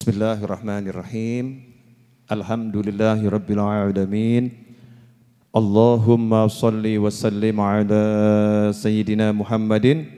[0.00, 1.60] Bismillahirrahmanirrahim.
[2.24, 4.48] Alhamdulillahi rabbil alamin.
[5.52, 10.08] Allahumma salli wa sallim ala sayyidina Muhammadin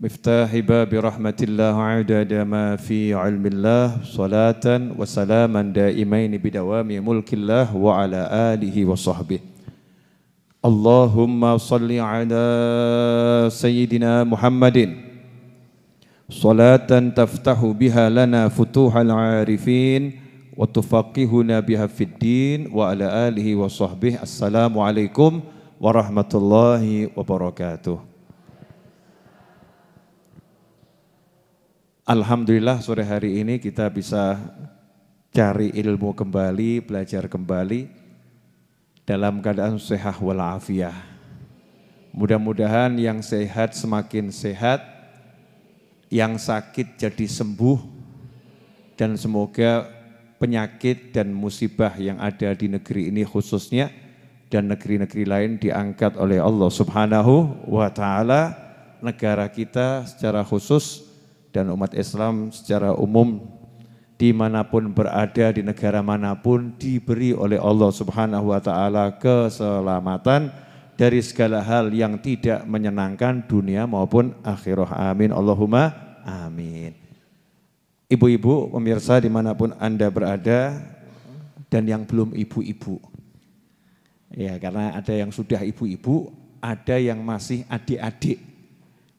[0.00, 8.56] miftahi babi rahmatillah adada ma fi ilmillah salatan wa salaman daimain bidawami mulkillah wa ala
[8.56, 9.44] alihi wa sahbihi.
[10.64, 13.52] Allahumma salli ala
[16.28, 20.16] salatan taftahu biha lana futuhal arifin
[20.56, 24.80] wa tufaqihuna biha fid wa ala alihi wa sahbihi assalamu
[25.76, 28.14] warahmatullahi wabarakatuh
[32.04, 34.36] Alhamdulillah sore hari ini kita bisa
[35.32, 37.88] cari ilmu kembali, belajar kembali
[39.08, 40.92] dalam keadaan sehat walafiah.
[42.12, 44.84] Mudah-mudahan yang sehat semakin sehat,
[46.14, 47.78] yang sakit jadi sembuh
[48.94, 49.90] dan semoga
[50.38, 53.90] penyakit dan musibah yang ada di negeri ini khususnya
[54.46, 58.54] dan negeri-negeri lain diangkat oleh Allah Subhanahu wa taala
[59.02, 61.02] negara kita secara khusus
[61.50, 63.42] dan umat Islam secara umum
[64.14, 70.54] di mana pun berada di negara mana pun diberi oleh Allah Subhanahu wa taala keselamatan
[70.94, 75.10] dari segala hal yang tidak menyenangkan dunia maupun akhirah.
[75.10, 75.34] Amin.
[75.34, 75.90] Allahumma
[76.24, 76.96] Amin.
[78.08, 80.80] Ibu-ibu, pemirsa di mana pun Anda berada,
[81.68, 83.00] dan yang belum ibu-ibu.
[84.34, 86.32] Ya, karena ada yang sudah ibu-ibu,
[86.62, 88.40] ada yang masih adik-adik.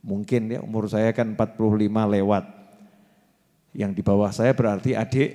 [0.05, 1.57] Mungkin ya umur saya kan 45
[1.89, 2.45] lewat.
[3.75, 5.31] Yang di bawah saya berarti adik,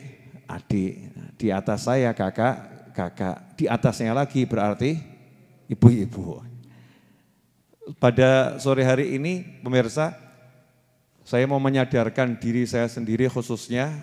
[0.46, 0.92] adik.
[1.36, 2.56] Di atas saya kakak,
[2.94, 3.36] kakak.
[3.58, 5.09] Di atasnya lagi berarti
[5.70, 6.42] ibu-ibu.
[8.02, 10.14] Pada sore hari ini pemirsa,
[11.22, 13.94] saya mau menyadarkan diri saya sendiri khususnya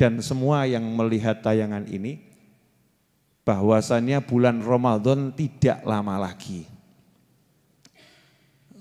[0.00, 2.24] dan semua yang melihat tayangan ini
[3.44, 6.64] bahwasannya bulan Ramadan tidak lama lagi.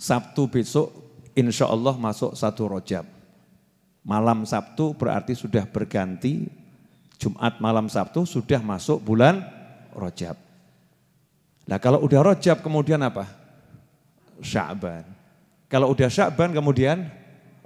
[0.01, 0.89] Sabtu besok
[1.37, 3.05] insya Allah masuk satu rojab.
[4.01, 6.49] Malam Sabtu berarti sudah berganti,
[7.21, 9.45] Jumat malam Sabtu sudah masuk bulan
[9.93, 10.50] rojab.
[11.65, 13.29] Nah kalau udah rojab kemudian apa?
[14.41, 15.05] Sya'ban.
[15.69, 17.07] Kalau udah Sya'ban kemudian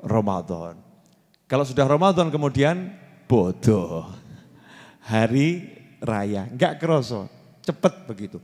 [0.04, 0.78] Ramadan.
[1.46, 2.94] Kalau sudah Ramadan kemudian
[3.26, 4.10] bodoh.
[5.06, 5.70] Hari
[6.02, 7.30] raya, enggak keroso,
[7.62, 8.42] cepet begitu.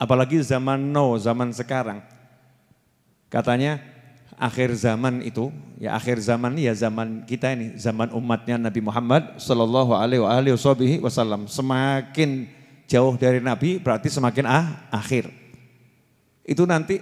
[0.00, 2.00] Apalagi zaman no, zaman sekarang.
[3.28, 3.80] Katanya
[4.40, 9.92] akhir zaman itu, ya akhir zaman ya zaman kita ini, zaman umatnya Nabi Muhammad Sallallahu
[9.92, 10.56] Alaihi
[11.00, 11.46] Wasallam.
[11.46, 12.48] Semakin
[12.92, 15.32] jauh dari Nabi berarti semakin ah, akhir.
[16.44, 17.00] Itu nanti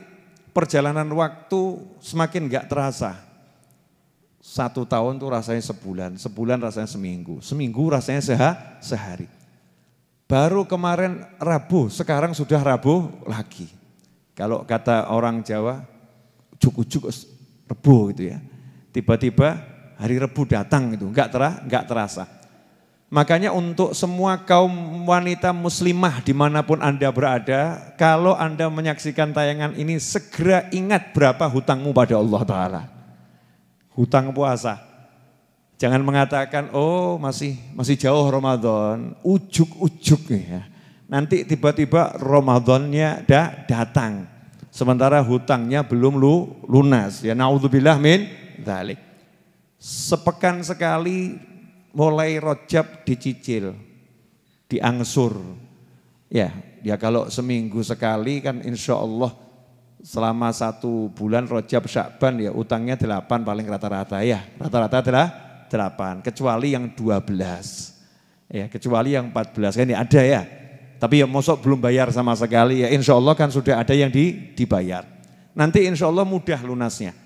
[0.55, 3.19] perjalanan waktu semakin enggak terasa
[4.41, 9.29] satu tahun tuh rasanya sebulan, sebulan rasanya seminggu, seminggu rasanya seha, sehari.
[10.25, 13.69] Baru kemarin Rabu, sekarang sudah Rabu lagi.
[14.33, 15.85] Kalau kata orang Jawa,
[16.57, 17.13] cukup-cukup
[17.69, 18.39] Rebu gitu ya.
[18.97, 19.61] Tiba-tiba
[20.01, 22.25] hari Rebu datang itu, enggak, terah, enggak terasa.
[23.11, 24.71] Makanya untuk semua kaum
[25.03, 31.43] wanita muslimah di mana pun Anda berada, kalau Anda menyaksikan tayangan ini segera ingat berapa
[31.51, 32.83] hutangmu pada Allah Ta'ala
[33.99, 34.81] hutang puasa.
[35.81, 40.69] Jangan mengatakan, oh masih masih jauh Ramadan, ujuk-ujuk ya.
[41.09, 44.29] Nanti tiba-tiba Ramadannya dah datang.
[44.71, 47.25] Sementara hutangnya belum lu, lunas.
[47.25, 48.29] Ya naudzubillah min
[48.63, 49.01] dzalik.
[49.81, 51.41] Sepekan sekali
[51.95, 53.75] mulai rojab dicicil,
[54.71, 55.37] diangsur.
[56.31, 56.55] Ya,
[56.87, 59.35] ya kalau seminggu sekali kan insya Allah
[60.01, 64.47] selama satu bulan Rojab Syakban ya utangnya delapan paling rata-rata ya.
[64.57, 65.27] Rata-rata adalah
[65.67, 67.99] delapan kecuali yang dua belas.
[68.51, 69.75] Ya kecuali yang empat belas.
[69.79, 70.43] Ya ada ya.
[71.01, 72.93] Tapi ya mosok belum bayar sama sekali ya.
[72.93, 75.07] Insya Allah kan sudah ada yang di, dibayar.
[75.57, 77.17] Nanti insya Allah mudah lunasnya.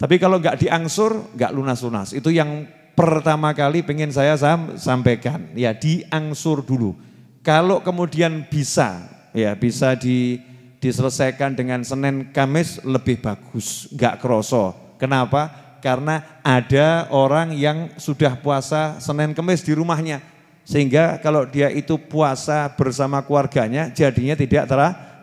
[0.00, 2.16] Tapi kalau nggak diangsur nggak lunas-lunas.
[2.16, 2.66] Itu yang
[3.00, 4.36] pertama kali pengen saya
[4.76, 6.92] sampaikan ya diangsur dulu
[7.40, 10.50] kalau kemudian bisa ya bisa di
[10.80, 14.96] diselesaikan dengan Senin Kamis lebih bagus, nggak kroso.
[14.96, 15.52] Kenapa?
[15.84, 20.24] Karena ada orang yang sudah puasa Senin Kamis di rumahnya.
[20.64, 24.68] Sehingga kalau dia itu puasa bersama keluarganya jadinya tidak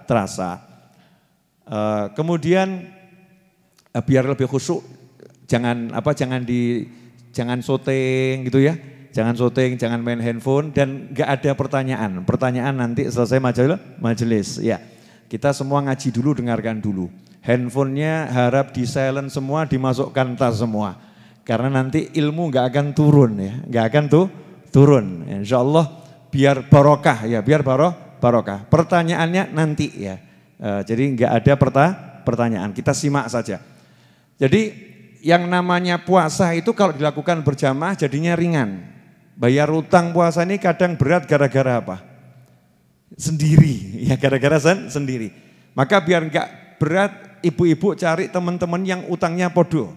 [0.05, 0.61] terasa.
[1.67, 2.89] Uh, kemudian
[3.91, 4.79] uh, biar lebih khusyuk
[5.51, 6.87] jangan apa jangan di
[7.37, 8.73] jangan syuting gitu ya.
[9.13, 12.21] Jangan syuting, jangan main handphone dan nggak ada pertanyaan.
[12.25, 14.81] Pertanyaan nanti selesai majelis, majelis ya.
[15.29, 17.09] Kita semua ngaji dulu, dengarkan dulu.
[17.41, 20.97] Handphonenya harap di silent semua, dimasukkan tas semua.
[21.47, 24.25] Karena nanti ilmu nggak akan turun ya, nggak akan tuh
[24.69, 25.23] turun.
[25.25, 25.87] Insya Allah
[26.27, 28.67] biar barokah ya, biar baroh, barokah.
[28.67, 30.19] Pertanyaannya nanti ya.
[30.59, 31.85] E, jadi nggak ada perta,
[32.27, 33.63] pertanyaan, kita simak saja.
[34.37, 34.86] Jadi
[35.21, 38.83] yang namanya puasa itu kalau dilakukan berjamaah jadinya ringan.
[39.37, 42.01] Bayar utang puasa ini kadang berat gara-gara apa?
[43.13, 44.57] Sendiri, ya gara-gara
[44.89, 45.29] sendiri.
[45.77, 46.47] Maka biar nggak
[46.81, 47.11] berat,
[47.45, 49.93] ibu-ibu cari teman-teman yang utangnya podo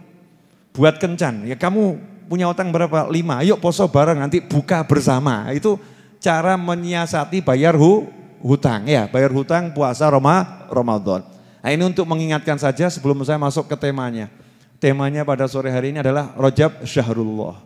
[0.76, 1.48] buat kencan.
[1.48, 1.96] Ya kamu
[2.28, 3.08] punya utang berapa?
[3.08, 3.40] Lima.
[3.42, 5.48] Yuk poso bareng nanti buka bersama.
[5.56, 5.80] Itu
[6.20, 8.06] cara menyiasati bayar hu,
[8.44, 11.24] hutang ya, bayar hutang puasa Roma, Ramadan.
[11.60, 14.32] Nah ini untuk mengingatkan saja sebelum saya masuk ke temanya.
[14.80, 17.60] Temanya pada sore hari ini adalah Rojab Syahrullah.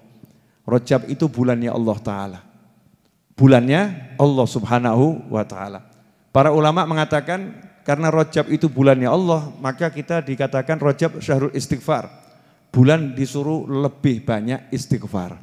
[0.66, 2.40] Rojab itu bulannya Allah Ta'ala.
[3.38, 5.86] Bulannya Allah Subhanahu wa Ta'ala.
[6.34, 7.54] Para ulama mengatakan
[7.86, 12.24] karena Rojab itu bulannya Allah, maka kita dikatakan Rojab Syahrul Istighfar
[12.74, 15.38] bulan disuruh lebih banyak istighfar.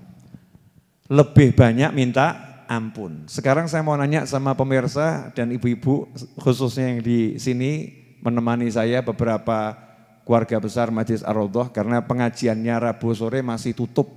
[1.07, 3.23] Lebih banyak minta ampun.
[3.31, 9.75] Sekarang saya mau nanya sama pemirsa dan ibu-ibu khususnya yang di sini menemani saya beberapa
[10.23, 14.07] keluarga besar Majlis Ar-Raudhah karena pengajiannya Rabu sore masih tutup.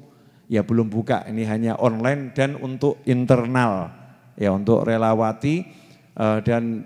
[0.44, 3.88] Ya belum buka, ini hanya online dan untuk internal.
[4.36, 5.64] Ya untuk relawati
[6.18, 6.84] uh, dan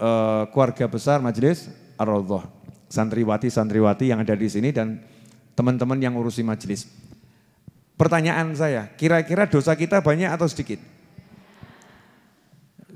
[0.00, 1.68] uh, keluarga besar Majelis
[2.00, 2.48] Ar-Raudhah.
[2.88, 5.02] Santriwati-santriwati yang ada di sini dan
[5.58, 6.86] teman-teman yang urusi majelis.
[7.94, 10.82] Pertanyaan saya, kira-kira dosa kita banyak atau sedikit?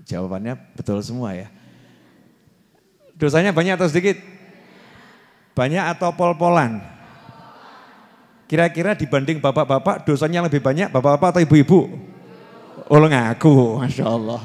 [0.09, 1.53] Jawabannya betul semua ya.
[3.19, 4.38] Dosanya banyak atau sedikit?
[5.59, 6.79] Banyak atau pol-polan?
[8.47, 11.91] Kira-kira dibanding bapak-bapak dosanya lebih banyak bapak-bapak atau ibu-ibu?
[12.87, 14.43] Oh ngaku, Masya Allah.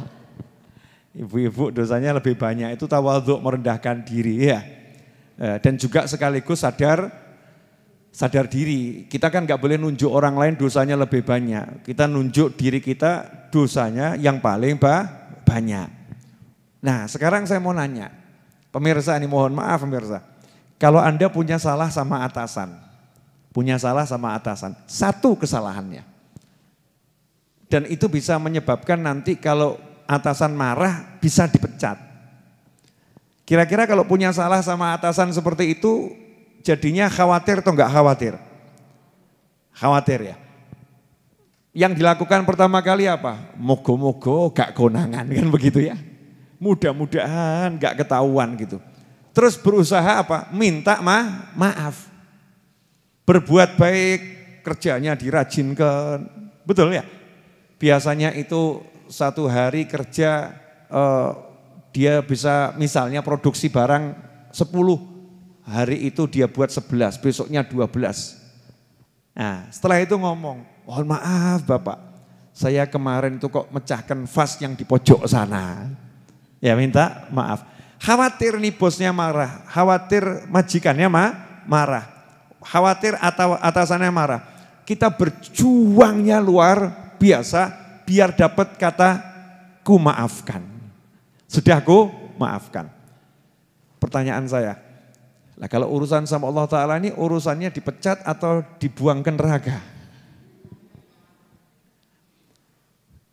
[1.13, 4.65] Ibu-ibu dosanya lebih banyak, itu tawaduk merendahkan diri ya.
[5.37, 7.13] Eh, dan juga sekaligus sadar
[8.09, 9.05] sadar diri.
[9.05, 11.85] Kita kan nggak boleh nunjuk orang lain dosanya lebih banyak.
[11.85, 15.87] Kita nunjuk diri kita dosanya yang paling bah, banyak.
[16.81, 18.09] Nah sekarang saya mau nanya,
[18.73, 20.32] pemirsa ini mohon maaf pemirsa.
[20.83, 22.75] Kalau Anda punya salah sama atasan,
[23.55, 26.03] punya salah sama atasan, satu kesalahannya.
[27.71, 31.95] Dan itu bisa menyebabkan nanti kalau atasan marah bisa dipecat.
[33.47, 36.11] Kira-kira kalau punya salah sama atasan seperti itu,
[36.67, 38.33] jadinya khawatir atau enggak khawatir?
[39.71, 40.37] Khawatir ya.
[41.71, 43.39] Yang dilakukan pertama kali apa?
[43.55, 45.95] Mogo-mogo gak konangan kan begitu ya.
[46.59, 48.83] Mudah-mudahan gak ketahuan gitu.
[49.33, 50.47] Terus berusaha apa?
[50.53, 52.07] Minta ma maaf.
[53.25, 54.21] Berbuat baik,
[54.61, 56.29] kerjanya dirajinkan.
[56.63, 57.03] Betul ya?
[57.81, 60.53] Biasanya itu satu hari kerja
[60.87, 61.31] eh,
[61.93, 64.17] dia bisa misalnya produksi barang
[64.53, 67.89] 10 hari itu dia buat 11, besoknya 12.
[69.33, 71.97] Nah setelah itu ngomong, mohon maaf Bapak,
[72.53, 75.89] saya kemarin itu kok mecahkan vas yang di pojok sana.
[76.61, 77.72] Ya minta maaf.
[78.03, 81.25] Khawatir nih bosnya marah, khawatir majikannya ma
[81.63, 82.03] marah,
[82.59, 84.43] khawatir atau atasannya marah.
[84.83, 87.71] Kita berjuangnya luar biasa
[88.03, 89.23] biar dapat kata
[89.87, 90.59] ku maafkan.
[91.47, 92.91] Sudah ku maafkan.
[94.03, 94.75] Pertanyaan saya,
[95.53, 99.77] Nah kalau urusan sama Allah Ta'ala ini urusannya dipecat atau dibuang ke neraka?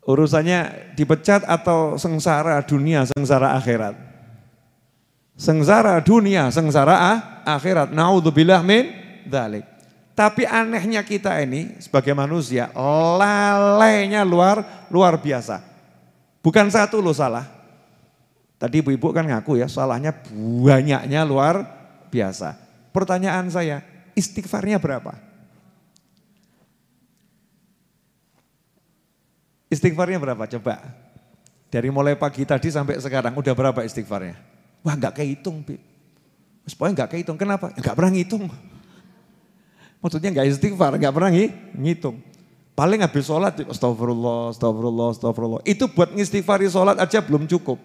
[0.05, 4.10] Urusannya dipecat atau sengsara dunia, sengsara akhirat?
[5.41, 7.19] Sengsara dunia, sengsara ah,
[7.57, 7.89] akhirat.
[7.97, 8.93] Naudzubillah min
[9.25, 9.65] dalik.
[10.13, 15.65] Tapi anehnya kita ini sebagai manusia, lalainya luar luar biasa.
[16.45, 17.49] Bukan satu lo salah.
[18.61, 20.13] Tadi ibu-ibu kan ngaku ya, salahnya
[20.61, 21.65] banyaknya luar
[22.13, 22.61] biasa.
[22.93, 23.81] Pertanyaan saya,
[24.13, 25.17] istighfarnya berapa?
[29.73, 30.45] Istighfarnya berapa?
[30.45, 30.85] Coba.
[31.73, 34.50] Dari mulai pagi tadi sampai sekarang udah berapa istighfarnya?
[34.81, 35.81] Wah nggak kehitung, Bib.
[36.65, 37.37] Pokoknya nggak kehitung.
[37.37, 37.75] Kenapa?
[37.75, 38.45] Nggak pernah ngitung.
[40.03, 41.31] Maksudnya nggak istighfar, nggak pernah
[41.77, 42.17] ngitung.
[42.73, 45.61] Paling habis sholat, astagfirullah, astagfirullah, astagfirullah.
[45.69, 47.77] Itu buat ngistighfari sholat aja belum cukup.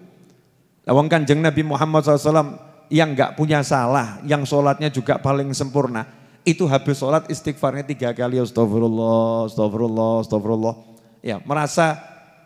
[0.88, 2.56] Lawang kanjeng Nabi Muhammad SAW
[2.88, 6.06] yang nggak punya salah, yang sholatnya juga paling sempurna,
[6.46, 10.74] itu habis sholat istighfarnya tiga kali, astagfirullah, astagfirullah, astagfirullah.
[11.20, 11.98] Ya, merasa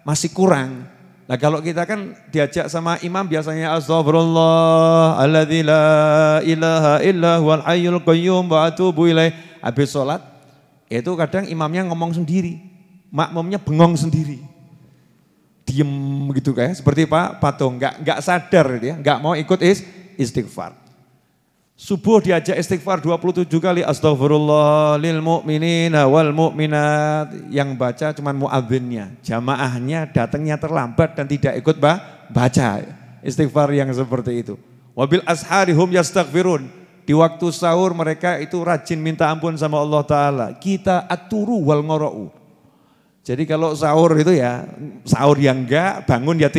[0.08, 0.88] masih kurang.
[1.30, 5.86] Nah kalau kita kan diajak sama imam biasanya astagfirullah, alladzi la
[6.42, 9.30] ilaha illa huwal hayyul qayyum wa atubu ilaih.
[9.62, 10.18] Habis sholat,
[10.90, 12.58] itu kadang imamnya ngomong sendiri,
[13.14, 14.50] makmumnya bengong sendiri
[15.70, 15.92] diem
[16.34, 19.86] gitu kayak seperti Pak Patung nggak nggak sadar dia nggak mau ikut is
[20.18, 20.74] istighfar.
[21.80, 27.48] Subuh diajak istighfar 27 kali astagfirullah lil mu'minina wal mu'minat.
[27.48, 32.84] Yang baca cuman muadzinnya, jamaahnya datangnya terlambat dan tidak ikut baca
[33.24, 34.60] istighfar yang seperti itu.
[34.92, 36.68] Wabil asharihum yastaghfirun.
[37.08, 40.46] Di waktu sahur mereka itu rajin minta ampun sama Allah Ta'ala.
[40.60, 42.28] Kita aturu wal ngora'u.
[43.24, 44.68] Jadi kalau sahur itu ya,
[45.08, 46.52] sahur yang enggak, bangun ya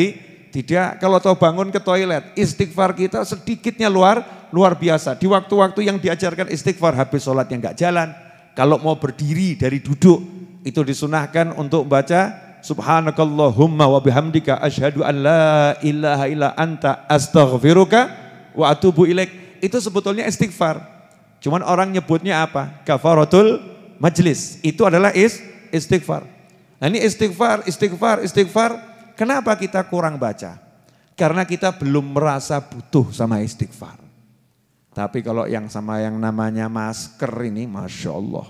[0.51, 5.15] tidak, kalau tahu bangun ke toilet, istighfar kita sedikitnya luar luar biasa.
[5.15, 8.11] Di waktu-waktu yang diajarkan istighfar habis sholat yang nggak jalan.
[8.51, 10.19] Kalau mau berdiri dari duduk,
[10.67, 18.11] itu disunahkan untuk baca Subhanakallahumma wa bihamdika asyhadu an la ilaha illa anta astaghfiruka
[18.53, 19.57] wa atubu ilaik.
[19.63, 20.77] Itu sebetulnya istighfar.
[21.41, 22.85] Cuman orang nyebutnya apa?
[22.85, 23.57] Kafaratul
[23.97, 24.61] majlis.
[24.61, 25.41] Itu adalah is,
[25.73, 26.21] istighfar.
[26.77, 28.90] Nah ini istighfar, istighfar, istighfar
[29.21, 30.57] Kenapa kita kurang baca?
[31.13, 34.01] Karena kita belum merasa butuh sama istighfar.
[34.97, 38.49] Tapi kalau yang sama yang namanya masker ini, Masya Allah.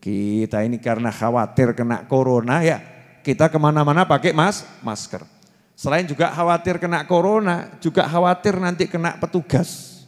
[0.00, 2.80] Kita ini karena khawatir kena corona ya,
[3.20, 5.28] kita ke mana-mana pakai mas, masker.
[5.76, 10.00] Selain juga khawatir kena corona, juga khawatir nanti kena petugas.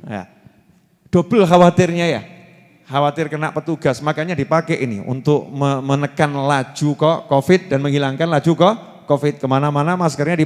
[0.00, 0.32] Ya.
[1.12, 2.22] Double khawatirnya ya,
[2.88, 5.44] khawatir kena petugas, makanya dipakai ini untuk
[5.84, 10.38] menekan laju kok COVID dan menghilangkan laju kok COVID ke mana-mana maskernya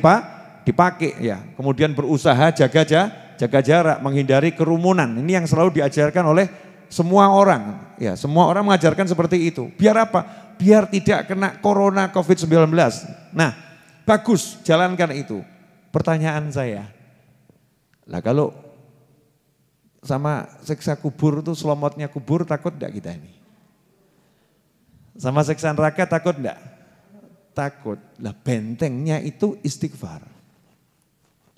[0.65, 1.45] dipakai ya.
[1.53, 5.13] Kemudian berusaha jaga jaga jarak, menghindari kerumunan.
[5.21, 6.49] Ini yang selalu diajarkan oleh
[6.89, 7.93] semua orang.
[8.01, 9.69] Ya, semua orang mengajarkan seperti itu.
[9.77, 10.25] Biar apa?
[10.57, 12.73] Biar tidak kena corona COVID-19.
[13.37, 13.53] Nah,
[14.09, 15.45] bagus jalankan itu.
[15.93, 16.91] Pertanyaan saya,
[18.11, 18.51] lah kalau
[20.03, 23.31] sama seksa kubur itu selomotnya kubur takut enggak kita ini?
[25.15, 26.74] Sama seksa neraka takut enggak?
[27.55, 27.97] Takut.
[28.19, 30.27] Lah bentengnya itu istighfar.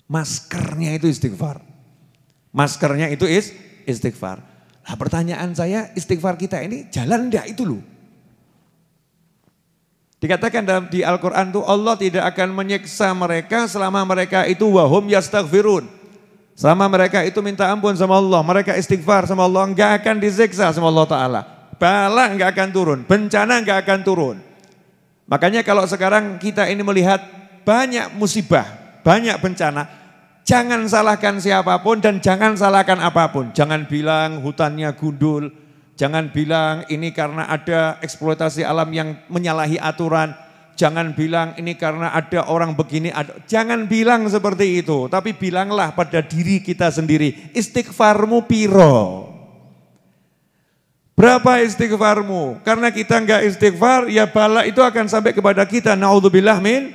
[0.07, 1.59] Maskernya itu istighfar.
[2.55, 3.51] Maskernya itu is
[3.83, 4.39] istighfar.
[4.87, 7.83] Nah pertanyaan saya istighfar kita ini jalan enggak itu loh.
[10.17, 15.85] Dikatakan dalam di Al-Quran itu Allah tidak akan menyiksa mereka selama mereka itu wahum yastaghfirun.
[16.57, 20.89] Selama mereka itu minta ampun sama Allah, mereka istighfar sama Allah, enggak akan disiksa sama
[20.89, 21.41] Allah Ta'ala.
[21.77, 24.46] Bala enggak akan turun, bencana enggak akan turun.
[25.27, 27.19] Makanya kalau sekarang kita ini melihat
[27.67, 28.63] banyak musibah,
[29.03, 29.83] banyak bencana,
[30.47, 33.51] jangan salahkan siapa pun dan jangan salahkan apa pun.
[33.51, 35.51] Jangan bilang hutannya gundul,
[35.99, 40.31] jangan bilang ini karena ada eksploitasi alam yang menyalahi aturan,
[40.79, 43.11] jangan bilang ini karena ada orang begini,
[43.51, 45.11] jangan bilang seperti itu.
[45.11, 49.26] Tapi bilanglah pada diri kita sendiri, istighfarmu piro.
[51.17, 52.61] Berapa istighfarmu?
[52.61, 55.97] Karena kita enggak istighfar, ya bala itu akan sampai kepada kita.
[55.97, 56.93] Naudzubillah min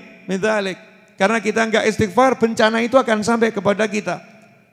[1.19, 4.23] Karena kita enggak istighfar, bencana itu akan sampai kepada kita.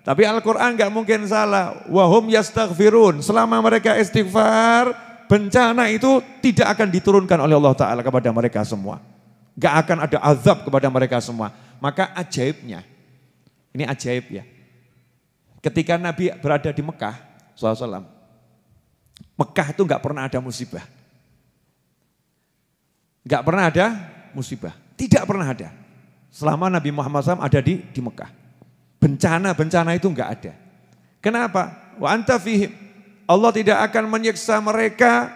[0.05, 1.81] Tapi Al-Quran enggak mungkin salah.
[1.89, 3.25] Wahum yastaghfirun.
[3.25, 4.93] Selama mereka istighfar,
[5.25, 9.01] bencana itu tidak akan diturunkan oleh Allah Ta'ala kepada mereka semua.
[9.57, 11.49] Enggak akan ada azab kepada mereka semua.
[11.81, 12.85] Maka ajaibnya,
[13.73, 14.45] ini ajaib ya.
[15.57, 17.17] Ketika Nabi berada di Mekah,
[17.57, 18.18] SAW,
[19.39, 20.83] Mekah itu nggak pernah ada musibah.
[23.23, 23.85] Nggak pernah ada
[24.35, 24.75] musibah.
[24.99, 25.71] Tidak pernah ada.
[26.27, 28.27] Selama Nabi Muhammad SAW ada di, di Mekah.
[28.99, 30.53] Bencana-bencana itu nggak ada.
[31.23, 31.95] Kenapa?
[31.95, 32.75] Wa anta fihim.
[33.23, 35.31] Allah tidak akan menyiksa mereka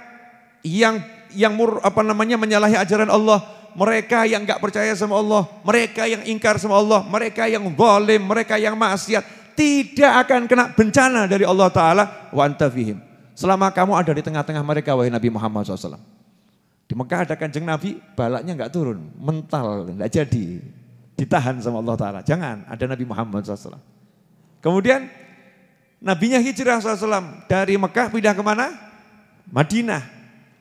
[0.67, 0.99] yang
[1.31, 3.39] yang mur, apa namanya menyalahi ajaran Allah,
[3.73, 8.55] mereka yang nggak percaya sama Allah, mereka yang ingkar sama Allah, mereka yang zalim, mereka
[8.57, 9.23] yang maksiat,
[9.57, 13.12] tidak akan kena bencana dari Allah Taala wa anta fihim.
[13.33, 15.97] Selama kamu ada di tengah-tengah mereka, wahai Nabi Muhammad SAW.
[16.85, 20.61] Di Mekah ada kanjeng Nabi, balaknya nggak turun, mental, nggak jadi.
[21.17, 22.19] Ditahan sama Allah Ta'ala.
[22.21, 23.81] Jangan, ada Nabi Muhammad SAW.
[24.61, 25.09] Kemudian
[26.03, 28.75] Nabinya hijrah SAW dari Mekah pindah ke mana?
[29.47, 30.03] Madinah.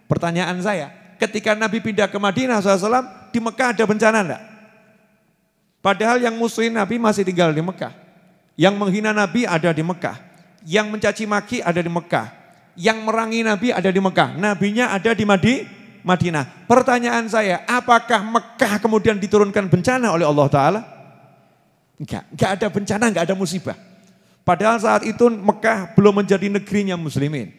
[0.07, 4.43] Pertanyaan saya, ketika Nabi pindah ke Madinah SAW, di Mekah ada bencana enggak?
[5.83, 7.91] Padahal yang musuhin Nabi masih tinggal di Mekah.
[8.55, 10.15] Yang menghina Nabi ada di Mekah.
[10.63, 12.42] Yang mencaci maki ada di Mekah
[12.79, 15.65] yang merangi Nabi ada di Mekah, nabinya ada di Madi,
[16.03, 16.67] Madinah.
[16.67, 20.81] Pertanyaan saya, apakah Mekah kemudian diturunkan bencana oleh Allah Ta'ala?
[22.01, 23.79] Enggak, enggak ada bencana, enggak ada musibah.
[24.43, 27.55] Padahal saat itu Mekah belum menjadi negerinya muslimin.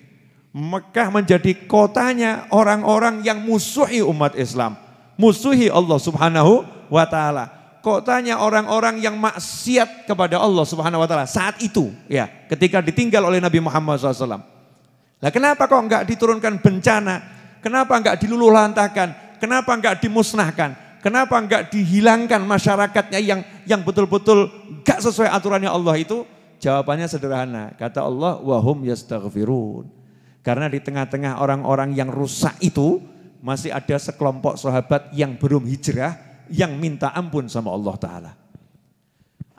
[0.53, 4.77] Mekah menjadi kotanya orang-orang yang musuhi umat Islam.
[5.17, 7.50] Musuhi Allah subhanahu wa ta'ala.
[7.82, 11.25] Kotanya orang-orang yang maksiat kepada Allah subhanahu wa ta'ala.
[11.25, 14.52] Saat itu ya ketika ditinggal oleh Nabi Muhammad SAW.
[15.23, 17.15] Nah kenapa kok enggak diturunkan bencana?
[17.63, 19.39] Kenapa enggak diluluhlantahkan?
[19.39, 20.99] Kenapa enggak dimusnahkan?
[20.99, 24.51] Kenapa enggak dihilangkan masyarakatnya yang yang betul-betul
[24.83, 26.27] enggak sesuai aturannya Allah itu?
[26.59, 27.71] Jawabannya sederhana.
[27.79, 29.87] Kata Allah, wahum yastaghfirun.
[30.43, 32.99] Karena di tengah-tengah orang-orang yang rusak itu,
[33.43, 36.19] masih ada sekelompok sahabat yang belum hijrah,
[36.51, 38.31] yang minta ampun sama Allah Ta'ala.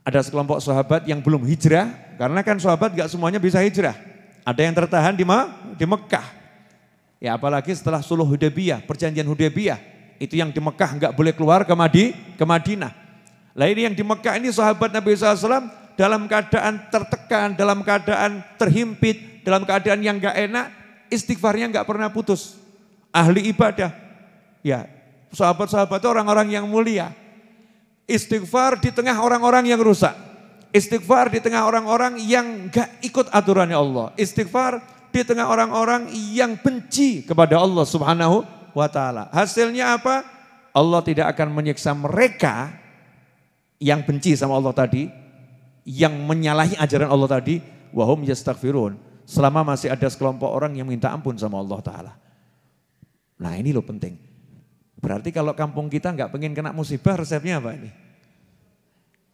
[0.05, 3.97] Ada sekelompok sahabat yang belum hijrah, karena kan sahabat gak semuanya bisa hijrah.
[4.45, 5.25] Ada yang tertahan di,
[5.75, 6.27] di Mekah.
[7.19, 9.81] Ya apalagi setelah suluh Hudaybiyah, perjanjian Hudaybiyah,
[10.21, 12.93] itu yang di Mekah nggak boleh keluar ke, Madi, ke Madinah.
[13.57, 19.41] Lah ini yang di Mekah ini sahabat Nabi SAW dalam keadaan tertekan, dalam keadaan terhimpit,
[19.41, 20.67] dalam keadaan yang nggak enak,
[21.09, 22.61] istighfarnya nggak pernah putus.
[23.15, 23.95] Ahli ibadah,
[24.61, 24.91] ya
[25.31, 27.15] sahabat-sahabat itu orang-orang yang mulia.
[28.05, 30.13] Istighfar di tengah orang-orang yang rusak.
[30.75, 34.11] Istighfar di tengah orang-orang yang nggak ikut aturannya Allah.
[34.19, 34.83] Istighfar
[35.15, 38.43] di tengah orang-orang yang benci kepada Allah Subhanahu
[38.75, 39.31] wa taala.
[39.31, 40.27] Hasilnya apa?
[40.75, 42.75] Allah tidak akan menyiksa mereka
[43.79, 45.07] yang benci sama Allah tadi,
[45.87, 47.63] yang menyalahi ajaran Allah tadi,
[47.95, 48.99] wahum yastaghfirun.
[49.31, 52.13] Selama masih ada sekelompok orang yang minta ampun sama Allah taala.
[53.39, 54.19] Nah, ini loh penting.
[54.99, 57.95] Berarti kalau kampung kita nggak pengen kena musibah, resepnya apa ini?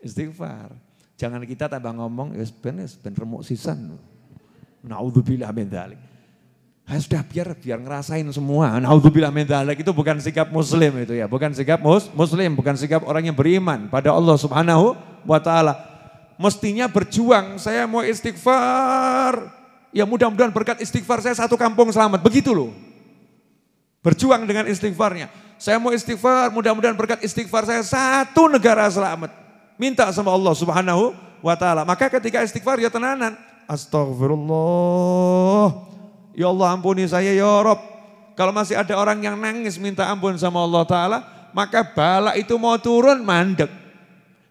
[0.05, 0.90] Istighfar.
[1.21, 3.93] Jangan kita tambah ngomong, ya ben, ben remuk sisan.
[4.81, 6.01] Naudzubillah min dzalik.
[6.89, 8.81] Ya sudah biar biar ngerasain semua.
[8.81, 13.05] Naudzubillah min dzalik itu bukan sikap muslim itu ya, bukan sikap mus, muslim, bukan sikap
[13.05, 14.97] orang yang beriman pada Allah Subhanahu
[15.29, 15.77] wa taala.
[16.41, 19.61] Mestinya berjuang, saya mau istighfar.
[19.93, 22.25] Ya mudah-mudahan berkat istighfar saya satu kampung selamat.
[22.25, 22.73] Begitu loh.
[24.01, 25.29] Berjuang dengan istighfarnya.
[25.61, 29.40] Saya mau istighfar, mudah-mudahan berkat istighfar saya satu negara selamat.
[29.81, 31.89] Minta sama Allah Subhanahu wa taala.
[31.89, 33.33] Maka ketika istighfar ya tenanan.
[33.65, 35.73] Astagfirullah.
[36.37, 37.81] Ya Allah ampuni saya ya Rob.
[38.37, 41.19] Kalau masih ada orang yang nangis minta ampun sama Allah Ta'ala,
[41.53, 43.69] maka bala itu mau turun mandek.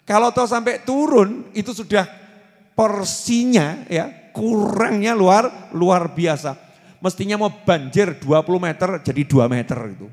[0.06, 2.06] Kalau toh sampai turun itu sudah
[2.78, 6.58] porsinya ya kurangnya luar luar biasa.
[7.02, 10.08] Mestinya mau banjir 20 meter jadi 2 meter itu.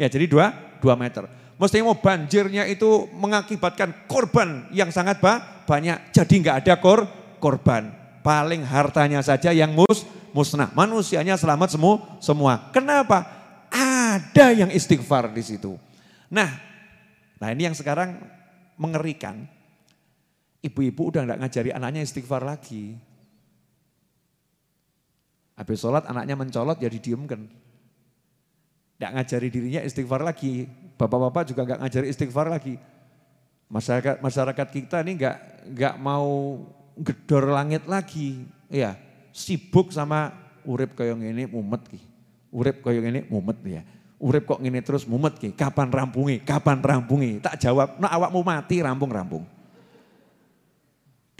[0.00, 1.28] Ya jadi 2, 2 meter.
[1.60, 5.20] Mestinya mau banjirnya itu mengakibatkan korban yang sangat
[5.68, 6.08] banyak.
[6.08, 7.04] Jadi nggak ada kor,
[7.36, 10.70] korban paling hartanya saja yang mus, musnah.
[10.76, 12.70] Manusianya selamat semua, semua.
[12.72, 13.26] Kenapa?
[13.72, 15.76] Ada yang istighfar di situ.
[16.30, 16.48] Nah,
[17.40, 18.20] nah ini yang sekarang
[18.76, 19.48] mengerikan.
[20.60, 22.92] Ibu-ibu udah nggak ngajari anaknya istighfar lagi.
[25.56, 27.48] Habis sholat anaknya mencolot ya didiemkan.
[29.00, 30.68] Nggak ngajari dirinya istighfar lagi.
[31.00, 32.76] Bapak-bapak juga nggak ngajari istighfar lagi.
[33.72, 35.36] Masyarakat masyarakat kita ini nggak
[35.72, 36.60] nggak mau
[37.00, 38.44] gedor langit lagi.
[38.68, 39.00] Ya,
[39.32, 40.36] sibuk sama
[40.68, 42.00] urip kaya ini mumet ki.
[42.52, 43.82] Urip kaya ini mumet ya.
[44.20, 45.56] Urip kok ngene terus mumet ki.
[45.56, 46.44] Kapan rampungi?
[46.44, 47.40] Kapan rampungi?
[47.40, 49.48] Tak jawab, nah awakmu mati rampung-rampung.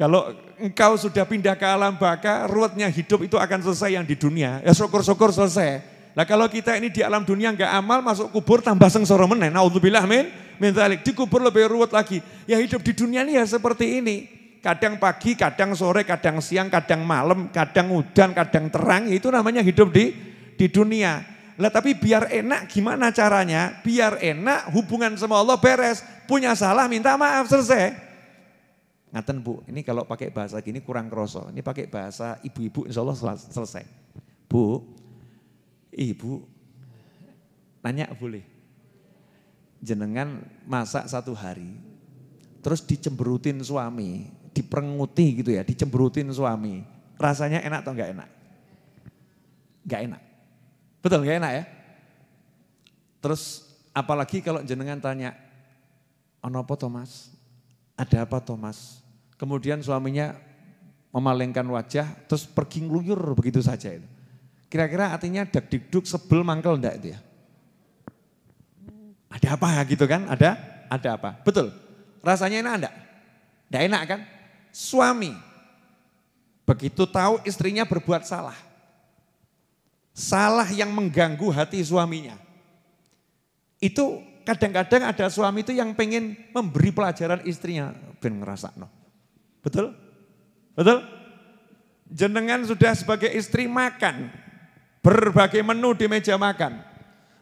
[0.00, 4.64] Kalau engkau sudah pindah ke alam baka, ruwetnya hidup itu akan selesai yang di dunia.
[4.64, 5.84] Ya syukur-syukur selesai.
[6.14, 9.54] Nah kalau kita ini di alam dunia nggak amal, masuk kubur tambah sengsara menen.
[9.54, 10.26] Naudzubillah min,
[10.58, 12.18] min Dikubur lebih ruwet lagi.
[12.50, 17.00] Ya hidup di dunia ini ya seperti ini kadang pagi, kadang sore, kadang siang, kadang
[17.02, 20.12] malam, kadang hujan, kadang terang, itu namanya hidup di
[20.54, 21.24] di dunia.
[21.60, 23.80] Lah tapi biar enak gimana caranya?
[23.84, 26.00] Biar enak hubungan sama Allah beres.
[26.24, 27.92] Punya salah minta maaf selesai.
[29.12, 31.52] Ngaten Bu, ini kalau pakai bahasa gini kurang kroso.
[31.52, 33.84] Ini pakai bahasa ibu-ibu insya Allah selesai.
[34.48, 34.80] Bu,
[35.94, 36.46] ibu
[37.82, 38.44] nanya boleh.
[39.80, 41.72] Jenengan masak satu hari,
[42.60, 46.84] terus dicemberutin suami, diperenguti gitu ya, dicemberutin suami.
[47.16, 48.28] Rasanya enak atau enggak enak?
[49.88, 50.22] Enggak enak.
[51.00, 51.64] Betul enggak enak ya?
[53.24, 53.42] Terus
[53.96, 55.32] apalagi kalau jenengan tanya,
[56.44, 57.32] ono apa Thomas?
[57.96, 59.00] Ada apa Thomas?
[59.40, 60.36] Kemudian suaminya
[61.08, 64.19] memalingkan wajah, terus pergi ngeluyur begitu saja itu.
[64.70, 67.20] Kira-kira artinya dak dikduk sebel mangkel enggak itu ya?
[69.30, 70.30] Ada apa gitu kan?
[70.30, 70.54] Ada
[70.86, 71.30] ada apa?
[71.42, 71.74] Betul.
[72.22, 72.94] Rasanya enak enggak?
[73.66, 74.20] Enggak enak kan?
[74.70, 75.34] suami
[76.64, 78.56] begitu tahu istrinya berbuat salah.
[80.14, 82.38] Salah yang mengganggu hati suaminya.
[83.78, 87.94] Itu kadang-kadang ada suami itu yang pengen memberi pelajaran istrinya.
[88.18, 88.90] Ben ngerasa no.
[89.64, 89.94] Betul?
[90.74, 91.02] Betul?
[92.10, 94.34] Jenengan sudah sebagai istri makan.
[95.00, 96.80] Berbagai menu di meja makan.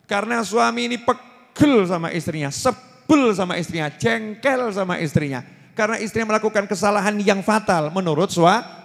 [0.07, 5.45] Karena suami ini pegel sama istrinya, sebel sama istrinya, jengkel sama istrinya
[5.79, 8.35] karena istri melakukan kesalahan yang fatal menurut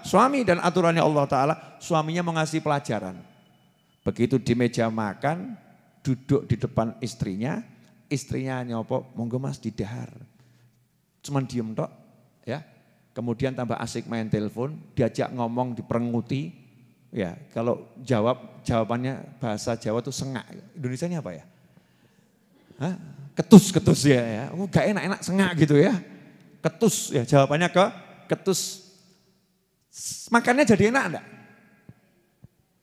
[0.05, 3.17] suami dan aturannya Allah Ta'ala, suaminya mengasih pelajaran.
[4.05, 5.57] Begitu di meja makan,
[6.05, 7.65] duduk di depan istrinya,
[8.13, 10.13] istrinya nyopo, monggo mas didahar.
[11.25, 11.89] Cuman diem tok,
[12.45, 12.61] ya.
[13.17, 16.62] kemudian tambah asik main telepon, diajak ngomong diperenguti,
[17.13, 21.45] ya kalau jawab jawabannya bahasa Jawa tuh sengak, Indonesia apa ya?
[22.81, 22.95] Hah?
[23.33, 24.45] Ketus ketus ya, ya.
[24.57, 25.93] Oh, gak enak enak sengak gitu ya,
[26.61, 27.85] ketus ya jawabannya ke
[28.33, 28.81] ketus.
[30.33, 31.25] Makannya jadi enak enggak?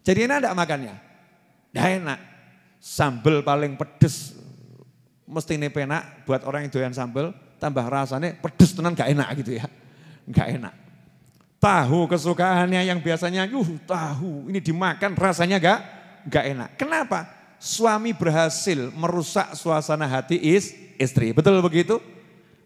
[0.07, 0.95] Jadi enak enggak makannya?
[1.75, 2.19] Gak enak.
[2.81, 4.39] Sambel paling pedes
[5.29, 9.67] mesti penak buat orang yang doyan sambel tambah rasanya pedes tenan gak enak gitu ya
[10.31, 10.75] nggak enak.
[11.61, 15.81] Tahu kesukaannya yang biasanya, uh tahu ini dimakan rasanya gak,
[16.25, 16.71] gak enak.
[16.81, 17.29] Kenapa?
[17.61, 21.37] Suami berhasil merusak suasana hati is, istri.
[21.37, 22.01] Betul begitu?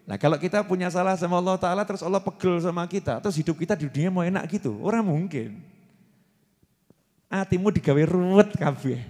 [0.07, 3.19] Nah kalau kita punya salah sama Allah Ta'ala terus Allah pegel sama kita.
[3.19, 4.79] Terus hidup kita di dunia mau enak gitu.
[4.79, 5.59] Orang mungkin.
[7.27, 9.03] Hatimu digawe ruwet kabeh.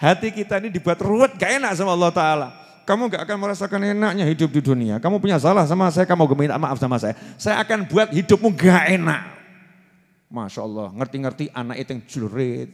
[0.00, 2.48] Hati kita ini dibuat ruwet gak enak sama Allah Ta'ala
[2.92, 5.00] kamu gak akan merasakan enaknya hidup di dunia.
[5.00, 7.16] Kamu punya salah sama saya, kamu minta maaf sama saya.
[7.40, 9.22] Saya akan buat hidupmu gak enak.
[10.28, 12.68] Masya Allah, ngerti-ngerti anak itu yang jelurit.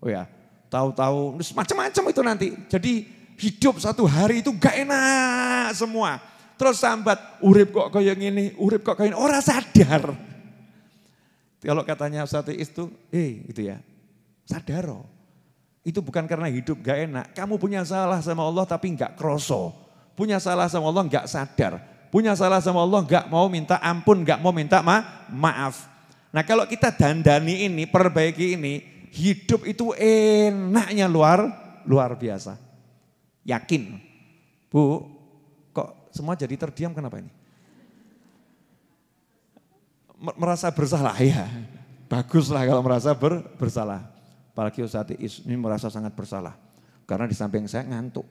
[0.00, 0.24] Oh ya,
[0.72, 2.48] tahu-tahu, macam-macam itu nanti.
[2.72, 2.92] Jadi
[3.36, 6.16] hidup satu hari itu gak enak semua.
[6.56, 10.16] Terus sambat, urip kok kayak gini, urip kok kayak gini, orang sadar.
[11.60, 13.76] Kalau katanya satu itu, eh gitu ya,
[14.48, 14.96] sadar.
[15.82, 17.26] Itu bukan karena hidup gak enak.
[17.34, 19.74] Kamu punya salah sama Allah tapi gak kroso.
[20.14, 21.82] Punya salah sama Allah gak sadar.
[22.14, 25.90] Punya salah sama Allah gak mau minta ampun, gak mau minta ma maaf.
[26.30, 31.50] Nah kalau kita dandani ini, perbaiki ini, hidup itu enaknya luar
[31.82, 32.54] luar biasa.
[33.42, 33.98] Yakin.
[34.70, 35.02] Bu,
[35.74, 37.32] kok semua jadi terdiam kenapa ini?
[40.38, 41.50] Merasa bersalah ya.
[42.06, 44.11] Baguslah kalau merasa ber, bersalah.
[44.52, 46.52] Apalagi saat ini merasa sangat bersalah.
[47.08, 48.28] Karena di samping saya ngantuk.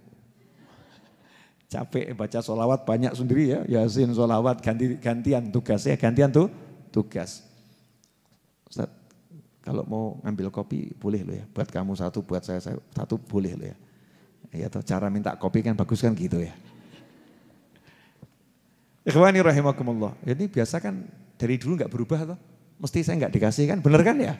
[1.66, 3.60] Capek baca solawat banyak sendiri ya.
[3.66, 5.98] Yasin solawat ganti, gantian tugas ya.
[5.98, 6.54] Gantian tuh
[6.94, 7.42] tugas.
[8.70, 8.92] Ustaz,
[9.66, 11.46] kalau mau ngambil kopi boleh loh ya.
[11.50, 13.78] Buat kamu satu, buat saya, satu boleh loh ya.
[14.52, 16.54] Ya atau cara minta kopi kan bagus kan gitu ya.
[19.02, 20.14] Ikhwani rahimakumullah.
[20.22, 21.02] Ini biasa kan
[21.34, 22.40] dari dulu nggak berubah tuh.
[22.78, 24.38] Mesti saya nggak dikasih kan, bener kan ya?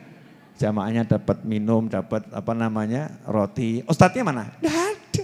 [0.62, 3.82] Jamaahnya dapat minum, dapat apa namanya roti.
[3.90, 4.54] Ustadznya mana?
[4.62, 5.24] Tidak ada.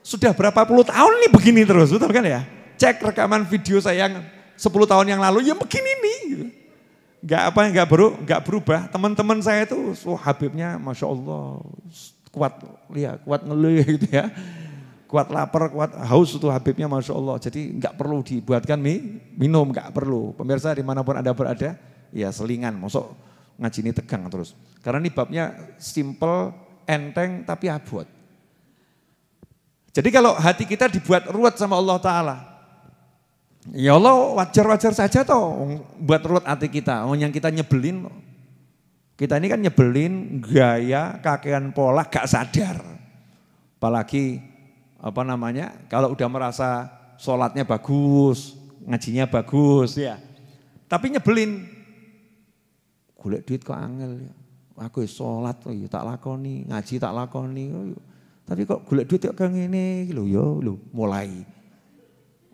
[0.00, 2.48] Sudah berapa puluh tahun nih begini terus, betul kan ya?
[2.80, 6.20] Cek rekaman video saya yang 10 tahun yang lalu, ya begini nih.
[7.24, 8.86] Gak apa, gak, beru, gak berubah.
[8.88, 11.60] Teman-teman saya itu, oh, Habibnya Masya Allah,
[12.30, 12.54] kuat,
[12.94, 14.30] ya, kuat ngelih gitu ya.
[15.08, 17.36] Kuat lapar, kuat haus itu Habibnya Masya Allah.
[17.38, 20.34] Jadi nggak perlu dibuatkan mie, minum, nggak perlu.
[20.34, 21.78] Pemirsa di mana pun Anda berada,
[22.10, 22.74] ya selingan.
[22.76, 23.14] Masuk
[23.58, 24.52] ngaji ini tegang terus.
[24.84, 26.52] Karena ini babnya simple,
[26.84, 28.06] enteng tapi abot.
[29.94, 32.36] Jadi kalau hati kita dibuat ruwet sama Allah Ta'ala,
[33.70, 37.06] ya Allah wajar-wajar saja toh buat ruwet hati kita.
[37.06, 38.10] Oh, yang kita nyebelin,
[39.14, 42.82] kita ini kan nyebelin gaya, kakean pola, gak sadar.
[43.78, 44.42] Apalagi
[44.98, 46.90] apa namanya, kalau udah merasa
[47.20, 50.18] sholatnya bagus, ngajinya bagus ya.
[50.90, 51.70] Tapi nyebelin,
[53.24, 54.32] golek duit kok angel ya.
[54.84, 57.96] Aku sholat ya tak lakoni, ngaji tak lakoni.
[58.44, 61.40] Tapi kok golek duit kok ngene lho ya lho mulai.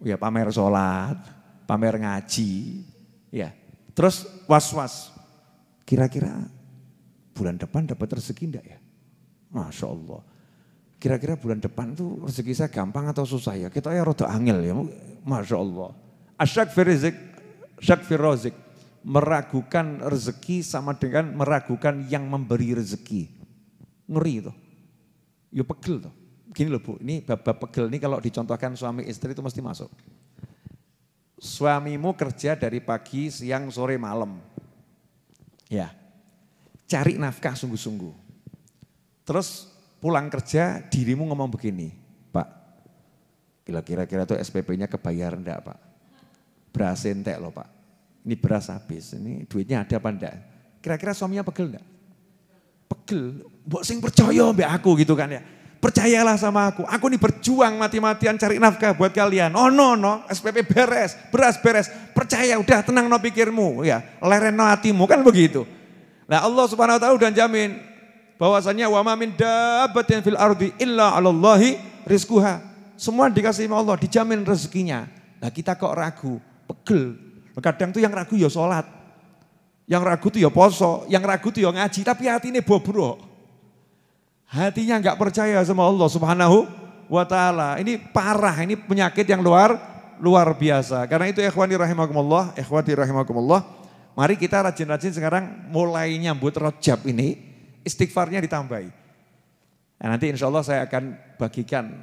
[0.06, 1.18] Ya pamer sholat,
[1.66, 2.50] pamer ngaji.
[3.34, 3.50] Ya.
[3.98, 5.10] Terus was-was.
[5.82, 6.30] Kira-kira
[7.34, 8.78] bulan depan dapat rezeki enggak ya?
[9.50, 10.22] Masya Allah.
[11.02, 13.66] Kira-kira bulan depan tuh rezeki saya gampang atau susah ya?
[13.74, 14.78] Kita ya rada angel ya.
[15.26, 15.90] Masya Allah.
[16.38, 17.18] Asyak firizik,
[17.82, 18.54] syak firozik
[19.00, 23.32] meragukan rezeki sama dengan meragukan yang memberi rezeki.
[24.10, 24.52] Ngeri itu.
[25.50, 26.14] Ya pegel tuh.
[26.50, 29.90] Gini loh Bu, ini bab-bab pegel ini kalau dicontohkan suami istri itu mesti masuk.
[31.40, 34.36] Suamimu kerja dari pagi, siang, sore, malam.
[35.70, 35.94] Ya,
[36.90, 38.12] cari nafkah sungguh-sungguh.
[39.22, 39.70] Terus
[40.02, 41.94] pulang kerja dirimu ngomong begini,
[42.34, 42.48] Pak,
[43.86, 45.78] kira-kira tuh SPP-nya kebayar enggak Pak?
[46.74, 47.79] Berhasil entek loh Pak
[48.24, 50.34] ini beras habis, ini duitnya ada apa enggak?
[50.84, 51.86] Kira-kira suaminya pegel enggak?
[52.90, 55.42] Pegel, mbok sing percaya mbak aku gitu kan ya.
[55.80, 59.56] Percayalah sama aku, aku ini berjuang mati-matian cari nafkah buat kalian.
[59.56, 61.88] Oh no no, SPP beres, beras beres.
[62.12, 65.64] Percaya udah tenang no pikirmu ya, leren no hatimu kan begitu.
[66.28, 67.80] Nah Allah subhanahu wa ta'ala udah jamin
[68.36, 72.60] bahwasanya wa ma min dabbatin fil ardi illa 'alallahi rizquha.
[73.00, 75.08] Semua dikasih Allah, dijamin rezekinya.
[75.40, 76.36] Nah kita kok ragu,
[76.68, 77.16] pegel,
[77.60, 78.88] Kadang tuh yang ragu ya sholat.
[79.90, 83.18] Yang ragu tuh ya poso, yang ragu tuh ya ngaji, tapi hati ini bobrok.
[84.50, 86.58] Hatinya nggak percaya sama Allah subhanahu
[87.10, 87.78] wa ta'ala.
[87.82, 89.74] Ini parah, ini penyakit yang luar
[90.22, 91.08] luar biasa.
[91.10, 93.66] Karena itu ikhwani rahimakumullah, ikhwati rahimakumullah,
[94.14, 97.34] mari kita rajin-rajin sekarang mulai nyambut rojab ini,
[97.82, 98.90] istighfarnya ditambahi.
[100.00, 101.98] Nah, nanti insya Allah saya akan bagikan,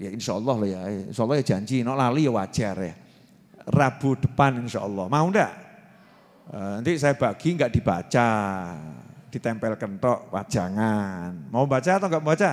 [0.00, 2.94] ya insya Allah lah ya, insya Allah ya janji, no lali ya wajar ya.
[3.70, 5.54] Rabu depan insya Allah, mau enggak?
[6.50, 8.30] Eh, nanti saya bagi enggak dibaca,
[9.30, 11.46] ditempel kentok wajangan.
[11.54, 12.50] Mau baca atau enggak baca?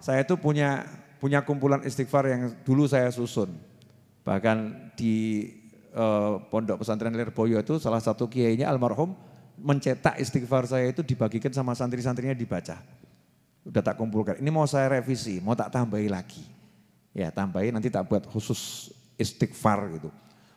[0.00, 0.88] Saya itu punya
[1.20, 3.52] punya kumpulan istighfar yang dulu saya susun.
[4.24, 5.44] Bahkan di
[5.92, 9.12] eh, Pondok Pesantren Lirboyo itu salah satu kiainya almarhum
[9.60, 12.80] mencetak istighfar saya itu dibagikan sama santri-santrinya dibaca.
[13.68, 14.40] Udah tak kumpulkan.
[14.40, 16.44] Ini mau saya revisi, mau tak tambahi lagi.
[17.16, 20.08] Ya tambahin nanti tak buat khusus istighfar gitu.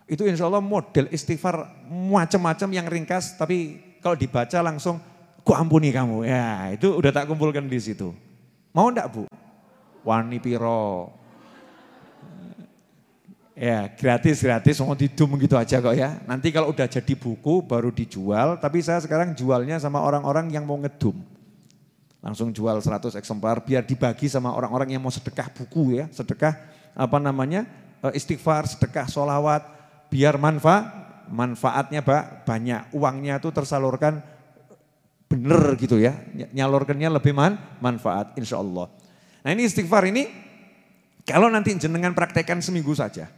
[0.10, 4.98] Itu insya Allah model istighfar macam-macam yang ringkas tapi kalau dibaca langsung
[5.44, 6.28] ku ampuni kamu.
[6.28, 8.12] Ya itu udah tak kumpulkan di situ.
[8.74, 9.24] Mau enggak bu?
[10.06, 11.14] Wani piro.
[13.60, 16.16] Ya gratis gratis mau didum gitu aja kok ya.
[16.24, 18.56] Nanti kalau udah jadi buku baru dijual.
[18.58, 21.20] Tapi saya sekarang jualnya sama orang-orang yang mau ngedum.
[22.20, 26.08] Langsung jual 100 eksemplar biar dibagi sama orang-orang yang mau sedekah buku ya.
[26.12, 26.56] Sedekah
[26.96, 27.68] apa namanya
[28.16, 29.64] istighfar, sedekah solawat.
[30.10, 34.18] Biar manfaat manfaatnya pak banyak uangnya itu tersalurkan
[35.30, 38.90] bener gitu ya nyalurkannya lebih man, manfaat insya Allah
[39.46, 40.26] nah ini istighfar ini
[41.30, 43.30] kalau nanti jenengan praktekkan seminggu saja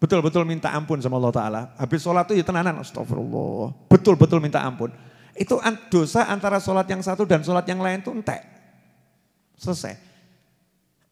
[0.00, 1.62] betul-betul minta ampun sama Allah Ta'ala.
[1.76, 3.76] Habis sholat itu ya tenanan, astagfirullah.
[3.92, 4.88] Betul-betul minta ampun.
[5.36, 5.60] Itu
[5.92, 8.40] dosa antara sholat yang satu dan sholat yang lain itu entek.
[9.60, 9.94] Selesai.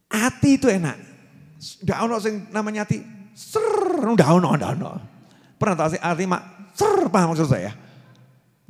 [0.08, 0.96] Hati itu enak.
[1.58, 3.02] Nggak ono sing namanya hati,
[3.34, 3.62] ser,
[3.98, 4.90] nggak ono, nggak ono.
[5.58, 7.74] Pernah tahu sih arti mak, ser, paham maksud saya?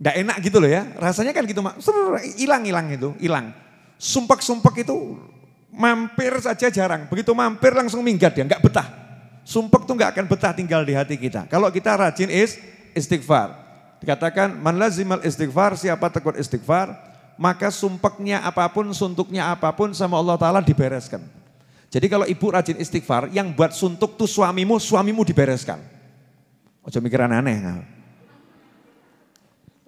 [0.00, 1.96] Nggak enak gitu loh ya, rasanya kan gitu mak, ser,
[2.40, 3.52] hilang-hilang itu, hilang.
[4.00, 5.20] Sumpek-sumpek itu
[5.68, 8.88] mampir saja jarang, begitu mampir langsung minggat dia, nggak betah.
[9.44, 11.44] Sumpek tuh nggak akan betah tinggal di hati kita.
[11.48, 12.56] Kalau kita rajin is
[12.96, 13.52] istighfar.
[14.00, 16.92] Dikatakan man lazimal istighfar, siapa tekun istighfar,
[17.36, 21.37] maka sumpeknya apa pun, suntuknya apa pun sama Allah Ta'ala dibereskan.
[21.88, 25.80] Jadi kalau ibu rajin istighfar, yang buat suntuk tuh suamimu, suamimu dibereskan.
[26.84, 27.80] Ojo mikir aneh-aneh.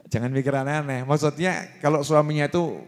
[0.08, 1.04] Jangan mikir aneh-aneh.
[1.04, 2.80] Maksudnya kalau suaminya itu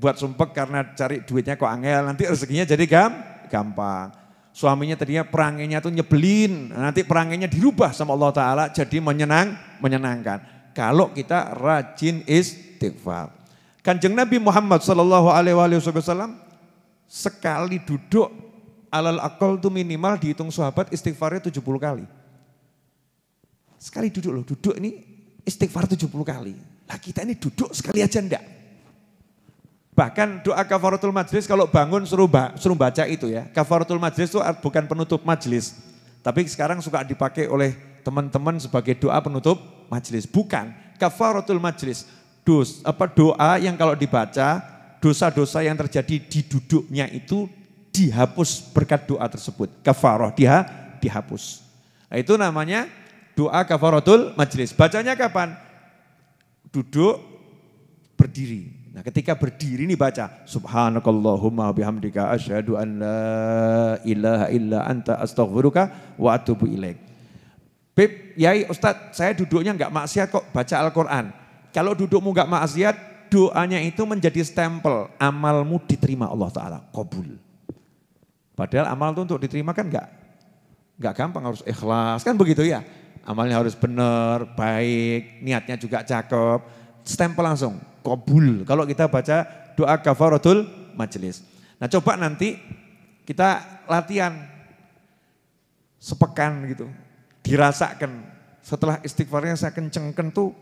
[0.00, 3.12] buat sumpek karena cari duitnya kok angel, nanti rezekinya jadi gam,
[3.50, 4.16] gampang.
[4.50, 10.42] Suaminya tadinya perangainya tuh nyebelin, nanti perangainya dirubah sama Allah Ta'ala jadi menyenang, menyenangkan.
[10.74, 13.30] Kalau kita rajin istighfar.
[13.84, 16.38] Kanjeng Nabi Muhammad Sallallahu Alaihi Wasallam
[17.06, 18.49] sekali duduk
[18.90, 22.04] alal akal itu minimal dihitung sahabat istighfarnya 70 kali.
[23.80, 25.00] Sekali duduk loh, duduk ini
[25.46, 26.52] istighfar 70 kali.
[26.84, 28.44] Lah kita ini duduk sekali aja enggak.
[29.94, 32.28] Bahkan doa kafaratul majlis kalau bangun suruh,
[32.60, 33.48] suruh baca itu ya.
[33.54, 35.76] Kafaratul majlis itu bukan penutup majlis.
[36.20, 37.72] Tapi sekarang suka dipakai oleh
[38.04, 40.28] teman-teman sebagai doa penutup majlis.
[40.28, 42.04] Bukan, kafaratul majlis.
[42.44, 44.64] Dos, apa doa yang kalau dibaca
[45.00, 47.48] dosa-dosa yang terjadi di duduknya itu
[47.90, 49.70] dihapus berkat doa tersebut.
[49.82, 50.66] Kafaroh dia
[51.02, 51.62] dihapus.
[52.10, 52.86] Nah, itu namanya
[53.38, 54.74] doa kafaratul majlis.
[54.74, 55.54] Bacanya kapan?
[56.70, 57.18] Duduk,
[58.20, 58.80] berdiri.
[58.90, 66.36] Nah ketika berdiri ini baca Subhanakallahumma bihamdika asyhadu an la ilaha illa anta astaghfiruka wa
[66.36, 67.00] atubu ilaik.
[67.96, 71.32] Beb, Yai Ustadz saya duduknya enggak maksiat kok baca Al-Quran.
[71.72, 72.96] Kalau dudukmu enggak maksiat
[73.30, 76.78] doanya itu menjadi stempel amalmu diterima Allah Ta'ala.
[76.90, 77.49] Kabul.
[78.60, 80.04] Padahal amal itu untuk diterima kan enggak,
[81.00, 82.84] enggak gampang harus ikhlas kan begitu ya.
[83.24, 86.60] Amalnya harus benar, baik, niatnya juga cakep.
[87.00, 88.68] Stempel langsung kabul.
[88.68, 91.40] Kalau kita baca doa kafaratul majelis.
[91.80, 92.60] Nah coba nanti
[93.24, 94.44] kita latihan
[95.96, 96.84] sepekan gitu.
[97.40, 98.28] Dirasakan
[98.60, 100.52] setelah istighfarnya saya kencengkan tuh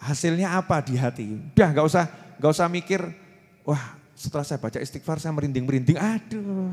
[0.00, 1.28] hasilnya apa di hati.
[1.52, 2.04] Udah gak usah,
[2.40, 3.04] gak usah mikir,
[3.68, 6.72] wah setelah saya baca istighfar saya merinding-merinding, aduh.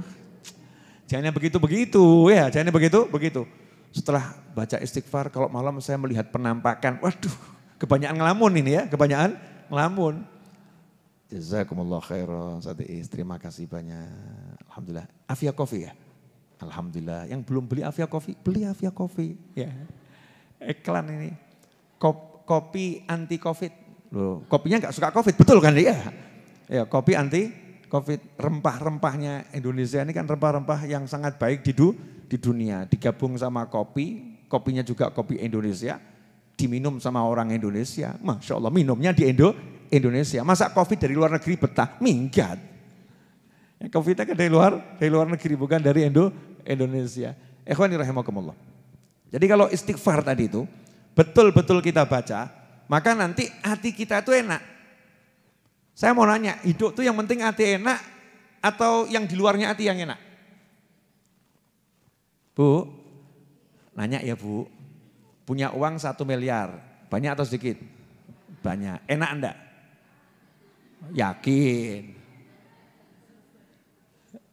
[1.11, 3.43] Jangan begitu-begitu ya, jangan begitu-begitu.
[3.91, 7.35] Setelah baca istighfar kalau malam saya melihat penampakan, waduh
[7.75, 9.35] kebanyakan ngelamun ini ya, kebanyakan
[9.67, 10.23] ngelamun.
[11.27, 13.11] Jazakumullah khairan, Satiis.
[13.11, 14.07] Terima kasih banyak.
[14.71, 15.07] Alhamdulillah.
[15.27, 15.91] Afia Coffee ya?
[16.63, 17.27] Alhamdulillah.
[17.27, 19.35] Yang belum beli Afia Coffee, beli Afia Coffee.
[19.51, 19.71] Ya.
[20.63, 21.31] Iklan ini.
[21.99, 23.71] Kop, kopi anti Covid.
[24.15, 25.95] Loh, kopinya nggak suka Covid, betul kan dia?
[26.71, 27.51] Ya, kopi anti
[27.91, 28.39] Covid.
[28.39, 31.91] Rempah-rempahnya Indonesia ini kan rempah-rempah yang sangat baik di, du,
[32.31, 32.87] di dunia.
[32.87, 35.99] Digabung sama kopi, kopinya juga kopi Indonesia
[36.55, 38.15] diminum sama orang Indonesia.
[38.23, 39.51] Masya Allah minumnya di Indo,
[39.91, 40.45] Indonesia.
[40.45, 41.97] Masa covid dari luar negeri betah?
[41.99, 42.61] Minggat.
[43.81, 46.29] Ya, covid kan dari luar, dari luar negeri bukan dari Indo,
[46.63, 47.33] Indonesia.
[47.65, 48.53] Ikhwani rahimakumullah.
[49.33, 50.69] Jadi kalau istighfar tadi itu
[51.17, 52.51] betul-betul kita baca,
[52.85, 54.61] maka nanti hati kita itu enak.
[56.01, 58.01] Saya mau nanya, hidup itu yang penting hati enak
[58.57, 60.17] atau yang di luarnya hati yang enak?
[62.57, 62.89] Bu,
[63.93, 64.65] nanya ya bu,
[65.45, 66.73] punya uang satu miliar,
[67.05, 67.77] banyak atau sedikit?
[68.65, 69.57] Banyak, enak enggak?
[71.13, 72.03] Yakin.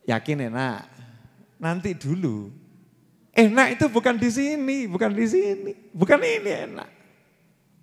[0.05, 0.85] Yakin enak.
[1.57, 2.53] Nanti dulu.
[3.33, 5.73] Enak itu bukan di sini, bukan di sini.
[5.97, 6.89] Bukan ini enak.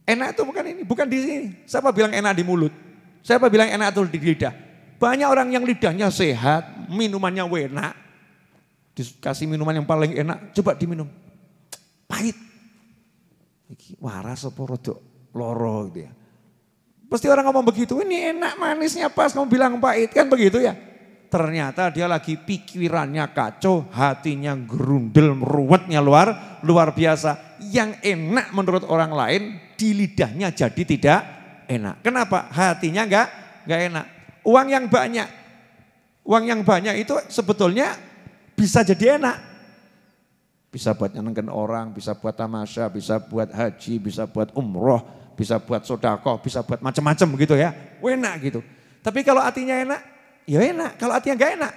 [0.06, 1.48] Enak itu bukan ini, bukan di sini.
[1.66, 2.85] Siapa bilang enak di mulut?
[3.26, 4.54] Siapa bilang enak itu di lidah?
[5.02, 7.94] Banyak orang yang lidahnya sehat, minumannya enak.
[8.94, 11.10] Dikasih minuman yang paling enak, coba diminum.
[12.06, 12.38] Pahit.
[13.98, 15.02] waras apa rodok
[15.34, 16.12] loro gitu ya.
[17.10, 20.78] Pasti orang ngomong begitu, ini enak manisnya pas kamu bilang pahit, kan begitu ya.
[21.26, 27.58] Ternyata dia lagi pikirannya kacau, hatinya gerundel, meruwetnya luar luar biasa.
[27.74, 29.42] Yang enak menurut orang lain
[29.74, 31.35] di lidahnya jadi tidak
[31.68, 32.02] enak.
[32.02, 32.50] Kenapa?
[32.54, 33.28] Hatinya enggak
[33.66, 34.06] enggak enak.
[34.46, 35.30] Uang yang banyak,
[36.22, 37.98] uang yang banyak itu sebetulnya
[38.54, 39.38] bisa jadi enak.
[40.70, 45.02] Bisa buat nyenengkan orang, bisa buat tamasya, bisa buat haji, bisa buat umroh,
[45.40, 47.72] bisa buat sodako, bisa buat macam-macam gitu ya.
[48.04, 48.60] Enak gitu.
[49.00, 50.02] Tapi kalau hatinya enak,
[50.46, 51.00] ya enak.
[51.00, 51.74] Kalau hatinya enggak enak,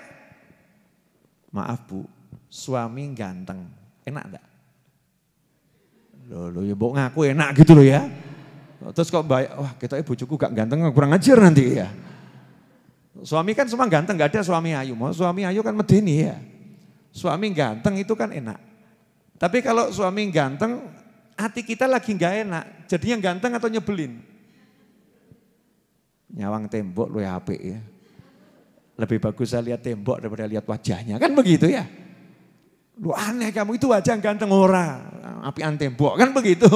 [1.54, 2.04] maaf bu,
[2.50, 3.64] suami ganteng,
[4.04, 4.46] enak enggak?
[6.28, 8.04] Loh, loh ya bu ngaku enak gitu loh ya.
[8.78, 11.90] Terus kok baik, wah kita ibu cukup gak ganteng kurang ajar nanti ya.
[13.26, 14.94] Suami kan semua ganteng, gak ada suami ayu.
[14.94, 16.38] Mau suami ayu kan medeni ya.
[17.10, 18.58] Suami ganteng itu kan enak.
[19.34, 20.78] Tapi kalau suami ganteng,
[21.34, 22.64] hati kita lagi gak enak.
[22.86, 24.22] Jadinya ganteng atau nyebelin?
[26.38, 27.80] Nyawang tembok lu ya HP ya.
[28.98, 31.18] Lebih bagus saya lihat tembok daripada lihat wajahnya.
[31.18, 31.82] Kan begitu ya.
[32.98, 35.02] Lu aneh kamu itu wajah ganteng ora.
[35.42, 36.70] Apian tembok kan begitu.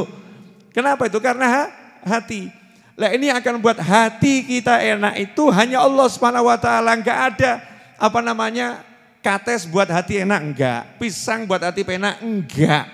[0.74, 1.18] Kenapa itu?
[1.22, 1.66] Karena
[2.04, 2.50] hati.
[2.98, 7.52] Lah ini akan buat hati kita enak itu hanya Allah Subhanahu wa taala, enggak ada
[7.96, 8.92] apa namanya?
[9.22, 12.84] kates buat hati enak enggak, pisang buat hati enak enggak.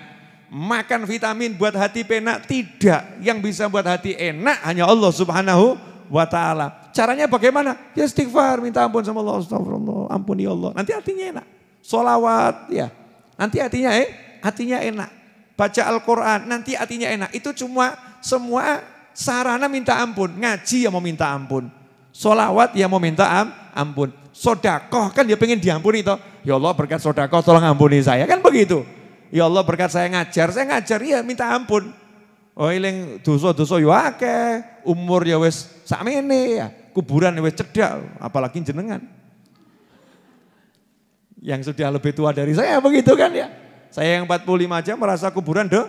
[0.49, 3.21] Makan vitamin buat hati enak tidak.
[3.21, 5.77] Yang bisa buat hati enak hanya Allah Subhanahu
[6.09, 6.89] wa taala.
[6.89, 7.77] Caranya bagaimana?
[7.93, 10.73] Ya istighfar, minta ampun sama Allah, astagfirullah, ampuni Allah.
[10.73, 11.45] Nanti hatinya enak.
[11.85, 12.89] Solawat ya.
[13.37, 14.09] Nanti hatinya eh,
[14.41, 15.09] hatinya enak.
[15.53, 17.29] Baca Al-Quran, nanti hatinya enak.
[17.35, 17.93] Itu cuma
[18.25, 18.81] semua
[19.19, 20.31] sarana minta ampun.
[20.39, 21.67] Ngaji yang mau minta ampun.
[22.15, 24.15] Solawat yang mau minta am, ampun.
[24.31, 26.15] Sodakoh kan dia pengen diampuni toh.
[26.47, 28.23] Ya Allah berkat sodakoh tolong ampuni saya.
[28.23, 28.87] Kan begitu.
[29.29, 31.91] Ya Allah berkat saya ngajar, saya ngajar ya minta ampun.
[32.59, 38.59] Oh iling dosa-dosa yo akeh, umur ya wis sakmene ya, kuburan ya wis cedak, apalagi
[38.59, 38.99] jenengan.
[41.39, 43.47] Yang sudah lebih tua dari saya begitu kan ya.
[43.93, 45.79] Saya yang 45 aja merasa kuburan de,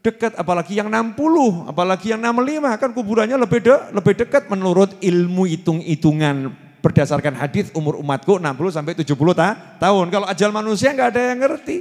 [0.00, 5.44] dekat, apalagi yang 60, apalagi yang 65 kan kuburannya lebih de, lebih dekat menurut ilmu
[5.44, 10.08] hitung-hitungan berdasarkan hadis umur umatku 60 sampai 70 ta, tahun.
[10.08, 11.76] Kalau ajal manusia nggak ada yang ngerti.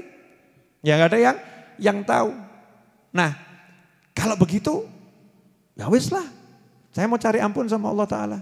[0.83, 1.37] Ya nggak ada yang
[1.79, 2.35] yang tahu.
[3.15, 3.35] Nah,
[4.11, 4.83] kalau begitu
[5.79, 6.27] ya wis lah.
[6.89, 8.39] Saya mau cari ampun sama Allah taala.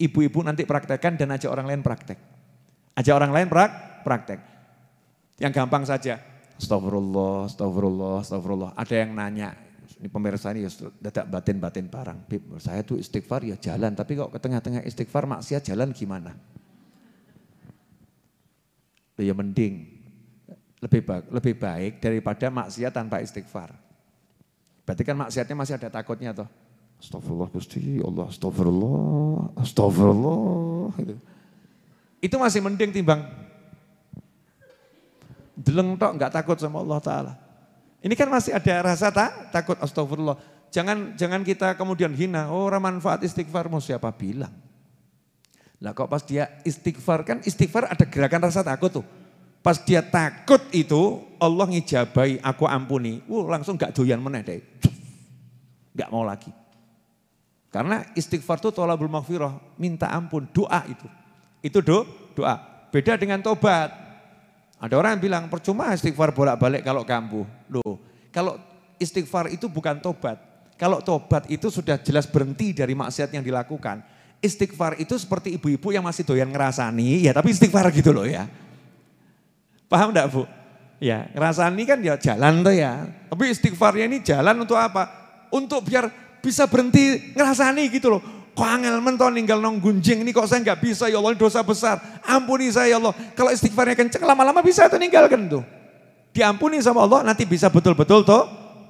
[0.00, 2.18] Ibu-ibu nanti praktekkan dan ajak orang lain praktek.
[2.96, 4.40] Ajak orang lain prak, praktek.
[5.38, 6.18] Yang gampang saja.
[6.60, 8.70] Astagfirullah, astagfirullah, astagfirullah.
[8.76, 9.56] Ada yang nanya,
[9.96, 10.70] ini pemirsa ini ya
[11.24, 12.28] batin-batin barang.
[12.28, 16.36] Bib, saya tuh istighfar ya jalan, tapi kok ke tengah-tengah istighfar maksiat jalan gimana?
[19.16, 19.88] Ya mending,
[20.84, 23.72] lebih baik, lebih baik daripada maksiat tanpa istighfar.
[24.84, 26.48] Berarti kan maksiatnya masih ada takutnya toh.
[27.00, 30.92] Astagfirullah Gusti Allah, astagfirullah, astagfirullah.
[31.00, 31.16] Gitu.
[32.20, 33.24] Itu masih mending timbang
[35.60, 37.32] deleng tok nggak takut sama Allah Taala.
[38.00, 40.40] Ini kan masih ada rasa tak takut astagfirullah.
[40.72, 44.52] Jangan jangan kita kemudian hina, oh orang manfaat istighfar mau siapa bilang.
[45.80, 49.06] Lah kok pas dia istighfar kan istighfar ada gerakan rasa takut tuh.
[49.60, 53.20] Pas dia takut itu Allah ngijabai aku ampuni.
[53.28, 54.60] Wuh langsung gak doyan meneh deh.
[55.92, 56.48] Gak mau lagi.
[57.68, 61.06] Karena istighfar itu tolabul maghfirah, minta ampun, doa itu.
[61.60, 62.56] Itu do, doa.
[62.90, 64.09] Beda dengan tobat.
[64.80, 67.44] Ada orang yang bilang percuma istighfar bolak-balik kalau kambuh.
[67.68, 68.00] Loh,
[68.32, 68.56] kalau
[68.96, 70.40] istighfar itu bukan tobat.
[70.80, 74.00] Kalau tobat itu sudah jelas berhenti dari maksiat yang dilakukan.
[74.40, 78.48] Istighfar itu seperti ibu-ibu yang masih doyan ngerasani, ya tapi istighfar gitu loh ya.
[79.84, 80.48] Paham enggak Bu?
[80.96, 83.04] Ya, ngerasani kan ya jalan tuh ya.
[83.28, 85.12] Tapi istighfarnya ini jalan untuk apa?
[85.52, 86.08] Untuk biar
[86.40, 88.39] bisa berhenti ngerasani gitu loh.
[88.52, 92.02] Kok angel menton ninggal nong gunjing ini kok saya nggak bisa ya Allah dosa besar.
[92.26, 93.14] Ampuni saya ya Allah.
[93.32, 95.64] Kalau istighfarnya kenceng lama-lama bisa itu ninggalkan tuh.
[96.30, 98.40] Diampuni sama Allah nanti bisa betul-betul to,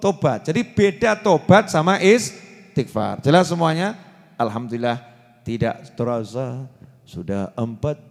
[0.00, 0.44] tobat.
[0.48, 3.20] Jadi beda tobat sama istighfar.
[3.24, 3.96] Jelas semuanya?
[4.40, 5.00] Alhamdulillah
[5.44, 6.64] tidak terasa
[7.04, 8.08] sudah 40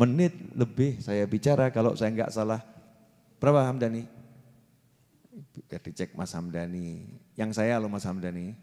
[0.00, 2.64] menit lebih saya bicara kalau saya nggak salah.
[3.36, 4.04] Berapa Hamdani?
[5.68, 7.04] Dicek Mas Hamdani.
[7.36, 8.56] Yang saya loh Mas Hamdani.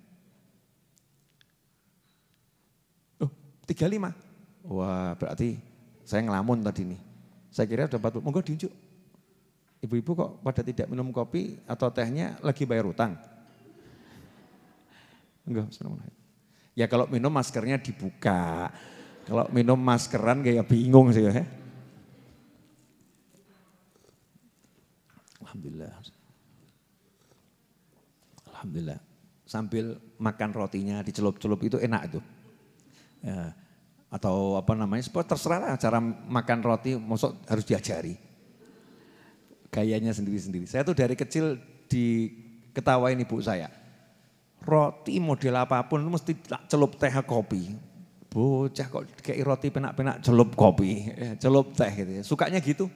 [3.21, 3.29] Oh,
[3.67, 4.71] 35.
[4.71, 5.59] Wah, berarti
[6.07, 7.01] saya ngelamun tadi nih.
[7.51, 8.23] Saya kira udah 40.
[8.23, 8.71] Monggo diunjuk.
[9.83, 13.13] Ibu-ibu kok pada tidak minum kopi atau tehnya lagi bayar utang?
[15.45, 15.69] Enggak,
[16.73, 18.71] Ya kalau minum maskernya dibuka.
[19.27, 21.43] Kalau minum maskeran kayak bingung sih ya.
[25.43, 25.93] Alhamdulillah.
[28.51, 28.99] Alhamdulillah.
[29.47, 32.19] Sambil makan rotinya dicelup-celup itu enak itu.
[33.27, 33.51] Ya.
[34.07, 38.15] Atau apa namanya, terserah lah cara makan roti, maksud harus diajari.
[39.67, 40.63] Gayanya sendiri-sendiri.
[40.63, 41.59] Saya tuh dari kecil
[41.91, 43.67] diketawain ibu saya.
[44.63, 46.33] Roti model apa pun mesti
[46.71, 47.75] celup teh kopi
[48.27, 51.09] Bocah kok kayak roti penak-penak celup kopi,
[51.41, 52.23] celup teh gitu ya.
[52.23, 52.91] Sukanya gitu.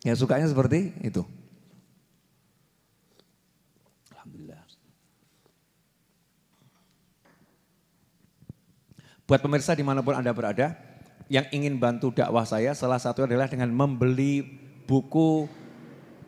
[0.00, 1.20] Ya sukanya seperti itu.
[4.14, 4.62] Alhamdulillah.
[9.30, 10.74] Buat pemirsa di mana pun Anda berada,
[11.30, 14.42] yang ingin bantu dakwah saya, salah satu adalah dengan membeli
[14.90, 15.46] buku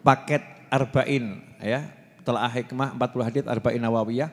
[0.07, 0.39] paket
[0.71, 1.43] Arba'in.
[1.59, 1.91] ya
[2.23, 4.31] Telah hikmah 40 hadith Arba'in Nawawiyah.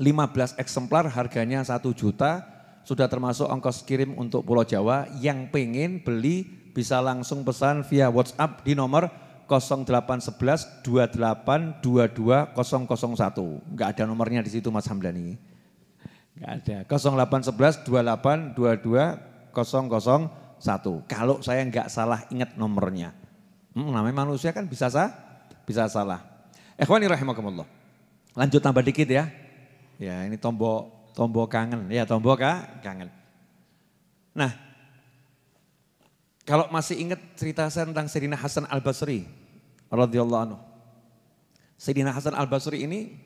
[0.00, 2.40] 15 eksemplar harganya 1 juta
[2.88, 5.04] sudah termasuk ongkos kirim untuk Pulau Jawa.
[5.20, 9.12] Yang pengen beli bisa langsung pesan via WhatsApp di nomor
[9.44, 13.76] 0811 28 22 001.
[13.76, 15.49] Enggak ada nomornya di situ Mas Hamdani.
[16.40, 16.76] Enggak ada.
[16.88, 21.04] 0811 28 22 001.
[21.04, 23.12] Kalau saya enggak salah ingat nomornya.
[23.76, 25.12] Hmm, namanya manusia kan bisa sah,
[25.68, 26.24] bisa salah.
[26.80, 27.68] Ikhwani rahimakumullah.
[28.32, 29.28] Lanjut tambah dikit ya.
[30.00, 33.10] Ya ini tombol Tombol kangen, ya tombol kangen.
[34.30, 34.54] Nah,
[36.46, 39.26] kalau masih ingat cerita saya tentang Sayyidina Hasan Al-Basri
[39.90, 40.58] radhiyallahu anhu.
[41.76, 43.18] Sayyidina Hasan Al-Basri ini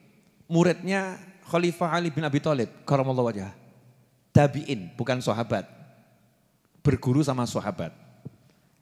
[0.48, 3.52] muridnya Khalifah Ali bin Abi Thalib karamallahu wajah.
[4.34, 5.68] Tabi'in, bukan sahabat.
[6.80, 7.94] Berguru sama sahabat.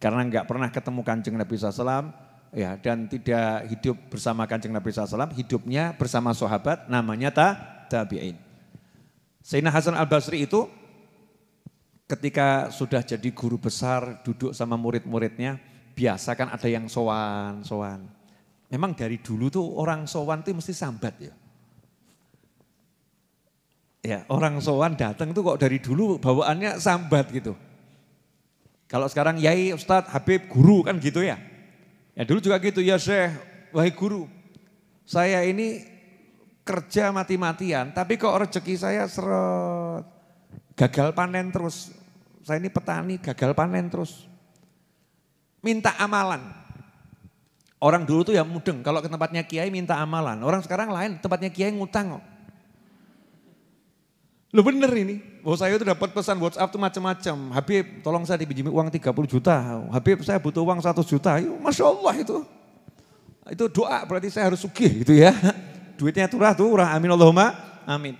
[0.02, 2.10] Karena enggak pernah ketemu Kanjeng Nabi SAW,
[2.50, 7.48] ya dan tidak hidup bersama Kanjeng Nabi SAW, hidupnya bersama sahabat namanya ta
[7.86, 8.34] tabi'in.
[9.42, 10.66] Sayyidina Hasan al-Basri itu
[12.06, 15.58] ketika sudah jadi guru besar duduk sama murid-muridnya,
[15.94, 18.06] biasa kan ada yang sowan, sowan.
[18.72, 21.34] Memang dari dulu tuh orang sowan tuh mesti sambat ya.
[24.02, 27.54] Ya orang sowan datang tuh kok dari dulu bawaannya sambat gitu.
[28.90, 31.38] Kalau sekarang yai, ustadz, habib, guru kan gitu ya.
[32.12, 33.32] Ya dulu juga gitu, ya syekh,
[33.72, 34.28] wahai guru.
[35.08, 35.80] Saya ini
[36.60, 40.04] kerja mati-matian, tapi kok rezeki saya seret.
[40.76, 41.94] Gagal panen terus.
[42.42, 44.28] Saya ini petani, gagal panen terus.
[45.62, 46.42] Minta amalan.
[47.78, 50.42] Orang dulu tuh ya mudeng, kalau ke tempatnya kiai minta amalan.
[50.42, 52.31] Orang sekarang lain, tempatnya kiai ngutang kok.
[54.52, 57.36] Lo bener ini, bahwa saya itu dapat pesan WhatsApp tuh macam-macam.
[57.56, 59.80] Habib, tolong saya dipinjami uang 30 juta.
[59.88, 61.40] Habib, saya butuh uang 100 juta.
[61.40, 62.36] Yuk, Masya Allah itu.
[63.48, 65.34] Itu doa berarti saya harus sugih gitu ya
[65.98, 67.54] duitnya turah tuh, urah amin Allahumma
[67.86, 68.14] amin.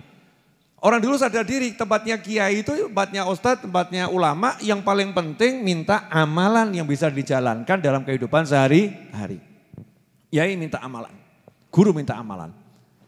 [0.83, 6.11] Orang dulu sadar diri, tempatnya kiai itu tempatnya ustadz, tempatnya ulama, yang paling penting minta
[6.11, 9.39] amalan yang bisa dijalankan dalam kehidupan sehari-hari.
[10.35, 11.15] Yai minta amalan,
[11.71, 12.51] guru minta amalan.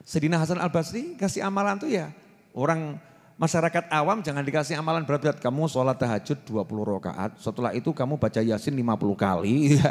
[0.06, 2.14] Sedina Hasan Al-Basri kasih amalan tuh ya,
[2.54, 2.94] orang
[3.34, 5.38] masyarakat awam jangan dikasih amalan berat-berat.
[5.42, 9.90] Kamu sholat tahajud 20 rakaat, setelah itu kamu baca yasin 50 kali, ya.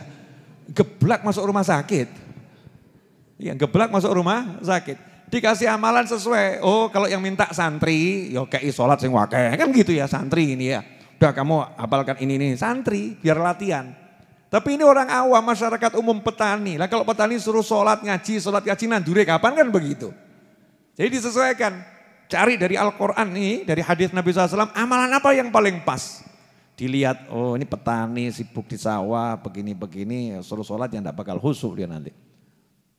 [0.71, 2.09] geblak masuk rumah sakit.
[3.41, 4.97] Yang geblak masuk rumah sakit.
[5.27, 6.61] Dikasih amalan sesuai.
[6.61, 9.57] Oh kalau yang minta santri, ya kayak sholat sing wakeh.
[9.57, 10.85] Kan gitu ya santri ini ya.
[11.17, 14.03] Udah kamu hafalkan ini nih santri biar latihan.
[14.53, 16.77] Tapi ini orang awam, masyarakat umum petani.
[16.77, 20.13] Lah kalau petani suruh sholat ngaji, sholat ngaji nandure kapan kan begitu.
[20.93, 21.92] Jadi disesuaikan.
[22.33, 26.25] Cari dari Al-Quran nih, dari hadis Nabi SAW, amalan apa yang paling pas?
[26.73, 31.85] Dilihat, oh ini petani sibuk di sawah, begini-begini, suruh sholat yang tidak bakal husuk dia
[31.85, 32.09] nanti.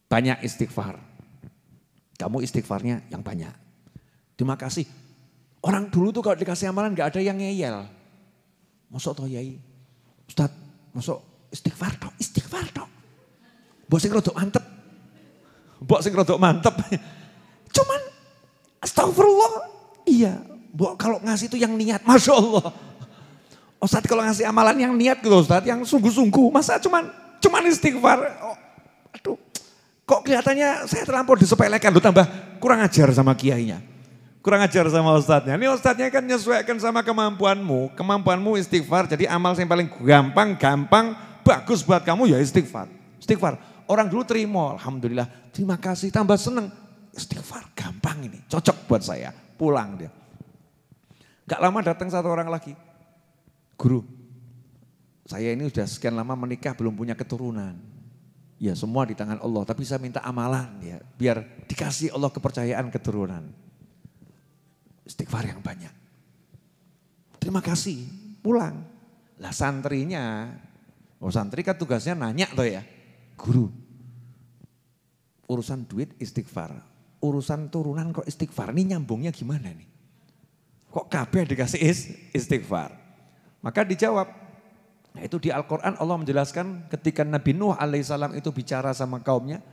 [0.06, 1.02] Banyak istighfar.
[2.14, 3.50] Kamu istighfarnya yang banyak.
[4.38, 4.86] Terima kasih.
[5.66, 7.90] Orang dulu tuh kalau dikasih amalan gak ada yang ngeyel.
[8.86, 9.58] Masuk toh yai.
[10.30, 10.54] Ustaz,
[10.94, 12.90] masuk istighfar dong, istighfar dong.
[13.98, 14.62] Sing rodok mantep.
[15.82, 16.74] Bok sing rodok mantep.
[17.74, 18.00] Cuman
[18.94, 19.74] astagfirullah.
[20.06, 20.38] Iya,
[20.70, 22.70] Bok kalau ngasih itu yang niat, Masya Allah.
[23.82, 26.48] Ustaz kalau ngasih amalan yang niat gitu Ustaz, yang sungguh-sungguh.
[26.54, 28.18] Masa cuman Cuman istighfar.
[28.40, 28.56] Oh,
[29.12, 29.36] aduh,
[30.08, 31.92] kok kelihatannya saya terlampau disepelekan.
[31.92, 32.24] Lu tambah
[32.56, 33.84] kurang ajar sama kiainya.
[34.40, 35.60] Kurang ajar sama ustadznya.
[35.60, 37.92] Ini ustadznya kan menyesuaikan sama kemampuanmu.
[37.96, 39.12] Kemampuanmu istighfar.
[39.12, 41.06] Jadi amal yang paling gampang, gampang,
[41.44, 42.88] bagus buat kamu ya istighfar.
[43.20, 43.60] Istighfar.
[43.84, 45.28] Orang dulu terima, Alhamdulillah.
[45.52, 46.72] Terima kasih, tambah seneng.
[47.14, 48.42] Istighfar, gampang ini.
[48.50, 49.30] Cocok buat saya.
[49.30, 50.10] Pulang dia.
[51.46, 52.74] Gak lama datang satu orang lagi.
[53.78, 54.02] Guru,
[55.26, 57.74] saya ini sudah sekian lama menikah belum punya keturunan.
[58.58, 60.98] Ya semua di tangan Allah, tapi saya minta amalan ya.
[61.18, 63.64] Biar dikasih Allah kepercayaan keturunan
[65.04, 65.92] istighfar yang banyak.
[67.38, 68.08] Terima kasih,
[68.40, 68.88] pulang.
[69.36, 70.48] Lah santrinya,
[71.20, 72.80] oh santri kan tugasnya nanya tuh ya,
[73.36, 73.68] guru,
[75.44, 76.72] urusan duit istighfar,
[77.24, 79.88] urusan turunan kok istighfar, ini nyambungnya gimana nih?
[80.92, 81.80] Kok kabeh dikasih
[82.36, 82.92] istighfar?
[83.64, 84.28] Maka dijawab,
[85.16, 89.64] nah itu di Al-Quran Allah menjelaskan ketika Nabi Nuh alaihissalam itu bicara sama kaumnya,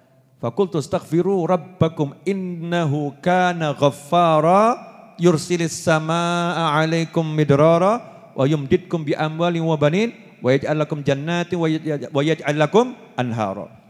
[0.41, 4.80] Fakultu astaghfiru rabbakum innahu kana ghaffara
[5.22, 8.02] yursilis samaa alaikum midrara
[8.34, 10.10] wa yumditkum bi amwalin wa banin
[10.41, 13.80] wa yaj'al jannati wa yaj'al lakum anhara.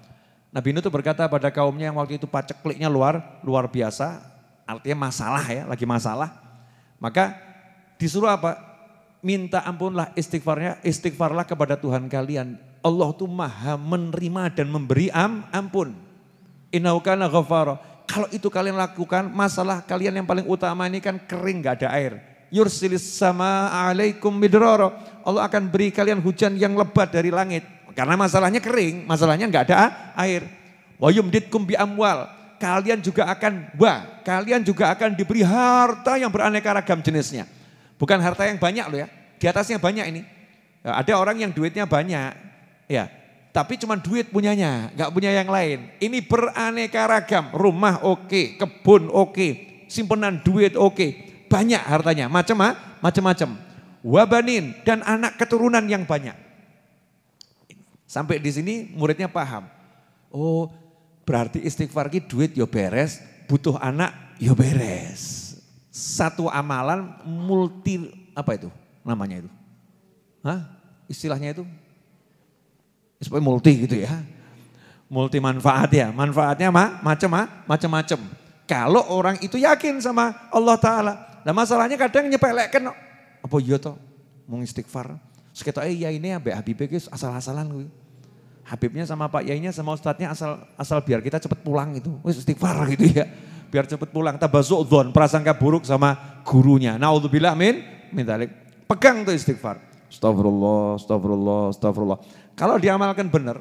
[0.52, 4.20] Nabi Nuh itu berkata pada kaumnya yang waktu itu pacekliknya luar luar biasa,
[4.68, 6.30] artinya masalah ya, lagi masalah.
[7.00, 7.40] Maka
[7.96, 8.60] disuruh apa?
[9.24, 12.60] Minta ampunlah istighfarnya, istighfarlah kepada Tuhan kalian.
[12.82, 15.94] Allah itu maha menerima dan memberi am, ampun.
[16.74, 17.78] Innahu kana ghafara.
[18.10, 22.20] Kalau itu kalian lakukan, masalah kalian yang paling utama ini kan kering gak ada air.
[22.52, 24.92] Yursilis sama alaikum midroro.
[25.24, 27.64] Allah akan beri kalian hujan yang lebat dari langit.
[27.92, 29.76] Karena masalahnya kering, masalahnya nggak ada
[30.20, 30.48] air.
[31.02, 32.30] Wayumditkum bi amwal.
[32.62, 37.50] Kalian juga akan, wah, kalian juga akan diberi harta yang beraneka ragam jenisnya.
[37.98, 39.08] Bukan harta yang banyak loh ya,
[39.42, 40.22] di atasnya banyak ini.
[40.86, 42.34] Ya, ada orang yang duitnya banyak,
[42.86, 43.10] ya
[43.52, 45.92] tapi cuma duit punyanya, nggak punya yang lain.
[46.00, 49.52] Ini beraneka ragam, rumah oke, okay, kebun oke, okay,
[49.92, 51.10] simpenan duit oke, okay.
[51.52, 52.64] banyak hartanya, macam
[53.04, 53.60] macam-macam.
[54.02, 56.34] Wabanin dan anak keturunan yang banyak.
[58.12, 59.72] Sampai di sini muridnya paham.
[60.28, 60.68] Oh,
[61.24, 65.56] berarti istighfar ki duit yo beres, butuh anak yo beres.
[65.88, 68.68] Satu amalan multi apa itu
[69.08, 69.50] namanya itu?
[70.44, 70.60] Hah?
[71.08, 71.64] Istilahnya itu
[73.24, 74.12] supaya multi gitu ya.
[75.08, 77.32] Multi manfaat ya, manfaatnya ma, macam
[77.64, 78.20] macam-macam.
[78.68, 81.14] Kalau orang itu yakin sama Allah Ta'ala.
[81.48, 82.92] Nah masalahnya kadang nyepelekkan,
[83.40, 83.96] apa iya toh,
[84.48, 85.16] mau istighfar.
[85.56, 87.92] Sekitar eh ya ini ya Habib asal-asalan.
[88.72, 92.16] Habibnya sama Pak Yainya sama Ustadznya asal asal biar kita cepet pulang itu.
[92.24, 93.28] Wis istighfar gitu ya.
[93.68, 94.40] Biar cepet pulang.
[94.40, 96.96] Tabasuk dhon, prasangka buruk sama gurunya.
[96.96, 97.84] Naudzubillah min
[98.16, 98.24] min
[98.88, 99.76] Pegang tuh istighfar.
[100.08, 102.20] Astagfirullah, astagfirullah, astagfirullah.
[102.56, 103.60] Kalau diamalkan benar,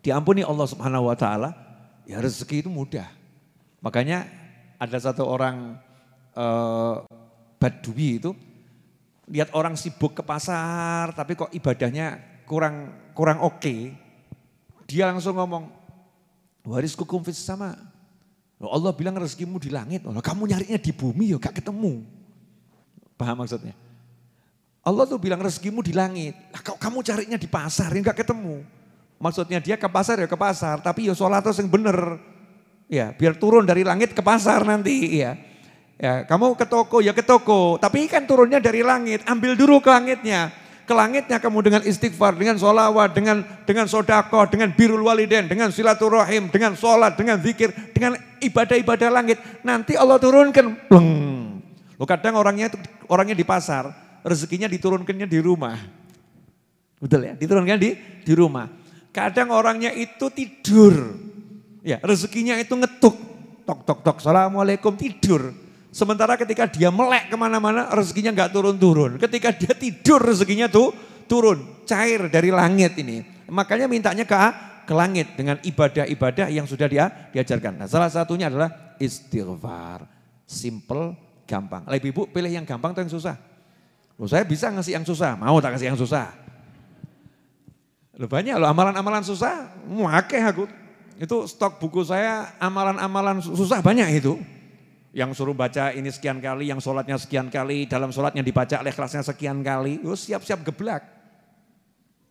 [0.00, 1.52] diampuni Allah Subhanahu wa taala,
[2.08, 3.08] ya rezeki itu mudah.
[3.84, 4.24] Makanya
[4.80, 5.76] ada satu orang
[6.36, 7.04] uh,
[7.60, 8.32] badui itu
[9.28, 13.60] lihat orang sibuk ke pasar tapi kok ibadahnya kurang kurang oke.
[13.60, 14.01] Okay.
[14.92, 15.72] Dia langsung ngomong,
[16.68, 17.72] "Waris kukum fis sama."
[18.60, 20.04] Allah bilang rezekimu di langit.
[20.04, 22.04] Oh, kamu nyarinya di bumi ya gak ketemu.
[23.18, 23.74] Paham maksudnya?
[24.82, 26.34] Allah tuh bilang rezekimu di langit.
[26.54, 28.62] Nah, kamu carinya di pasar, enggak ketemu.
[29.18, 32.18] Maksudnya dia ke pasar ya ke pasar, tapi ya sholat yang bener.
[32.90, 35.38] Ya, biar turun dari langit ke pasar nanti ya.
[36.02, 39.86] Ya, kamu ke toko ya ke toko, tapi kan turunnya dari langit, ambil dulu ke
[39.86, 40.50] langitnya.
[40.82, 46.50] Ke langitnya kamu dengan istighfar, dengan sholawat, dengan dengan sodako, dengan birul waliden, dengan silaturahim,
[46.50, 49.38] dengan sholat, dengan zikir, dengan ibadah-ibadah langit.
[49.62, 51.10] Nanti Allah turunkan, pleng.
[51.94, 53.94] Lo kadang orangnya itu orangnya di pasar,
[54.26, 55.78] rezekinya diturunkannya di rumah.
[56.98, 57.94] Betul ya, diturunkan di
[58.26, 58.66] di rumah.
[59.14, 61.14] Kadang orangnya itu tidur.
[61.86, 63.14] Ya, rezekinya itu ngetuk.
[63.62, 65.61] Tok tok tok, Assalamualaikum tidur.
[65.92, 69.20] Sementara ketika dia melek ke mana-mana rezekinya nggak turun-turun.
[69.20, 70.88] Ketika dia tidur rezekinya tuh
[71.28, 73.20] turun, cair dari langit ini.
[73.52, 74.36] Makanya mintanya ke
[74.82, 77.84] ke langit dengan ibadah-ibadah yang sudah dia diajarkan.
[77.84, 80.08] Nah, salah satunya adalah istighfar.
[80.48, 81.12] Simple,
[81.44, 81.84] gampang.
[81.86, 83.36] Lebih ibu pilih yang gampang atau yang susah?
[84.16, 86.32] Loh saya bisa ngasih yang susah, mau tak kasih yang susah.
[88.16, 90.68] Loh banyak loh amalan-amalan susah, muake aku.
[91.16, 94.40] Itu stok buku saya amalan-amalan susah banyak itu.
[95.12, 99.20] Yang suruh baca ini sekian kali, yang sholatnya sekian kali, dalam sholatnya dibaca oleh kelasnya
[99.20, 100.00] sekian kali.
[100.00, 101.04] Itu siap-siap geblak.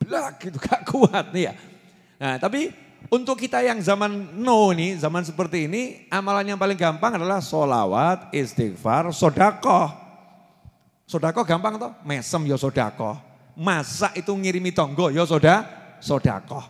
[0.01, 1.53] Blak itu gak kuat nih ya.
[2.17, 2.73] Nah tapi
[3.09, 8.29] untuk kita yang zaman no ini, zaman seperti ini, amalan yang paling gampang adalah sholawat,
[8.33, 9.89] istighfar, sodakoh.
[11.09, 13.19] Sodako gampang toh, mesem ya sodako.
[13.57, 15.67] Masak itu ngirimi tonggo ya soda,
[15.99, 16.63] sodako.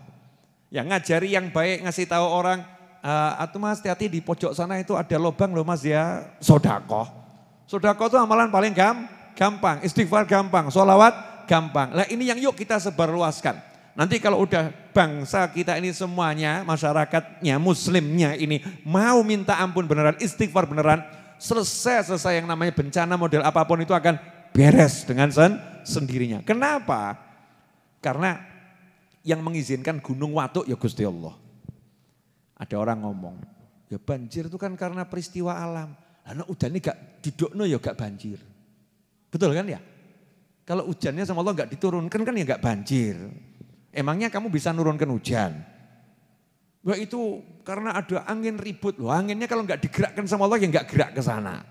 [0.74, 2.66] Ya ngajari yang baik, ngasih tahu orang,
[3.02, 7.10] uh, atau mas hati-hati di pojok sana itu ada lubang loh mas ya, sodakoh.
[7.68, 11.91] Sodakoh itu amalan paling gam, gampang, istighfar gampang, sholawat gampang.
[11.91, 13.58] Nah ini yang yuk kita sebarluaskan.
[13.91, 20.64] Nanti kalau udah bangsa kita ini semuanya, masyarakatnya, muslimnya ini mau minta ampun beneran, istighfar
[20.64, 21.04] beneran,
[21.36, 24.16] selesai-selesai yang namanya bencana model apa pun itu akan
[24.56, 26.39] beres dengan sen sendirinya.
[26.45, 27.18] Kenapa?
[27.99, 28.39] Karena
[29.28, 31.41] yang mengizinkan gunung watuk ya Gusti Allah.
[32.62, 33.41] Ada orang ngomong,
[33.89, 35.97] ya banjir itu kan karena peristiwa alam.
[36.22, 38.38] Karena ini gak didokno ya gak banjir.
[39.34, 39.82] Betul kan ya?
[40.62, 43.18] Kalau hujannya sama Allah gak diturunkan kan ya gak banjir.
[43.89, 45.51] Emangnya kamu bisa nurunkan hujan?
[46.82, 49.14] Wah itu karena ada angin ribut loh.
[49.14, 51.62] Anginnya kalau nggak digerakkan sama Allah ya nggak gerak ke sana.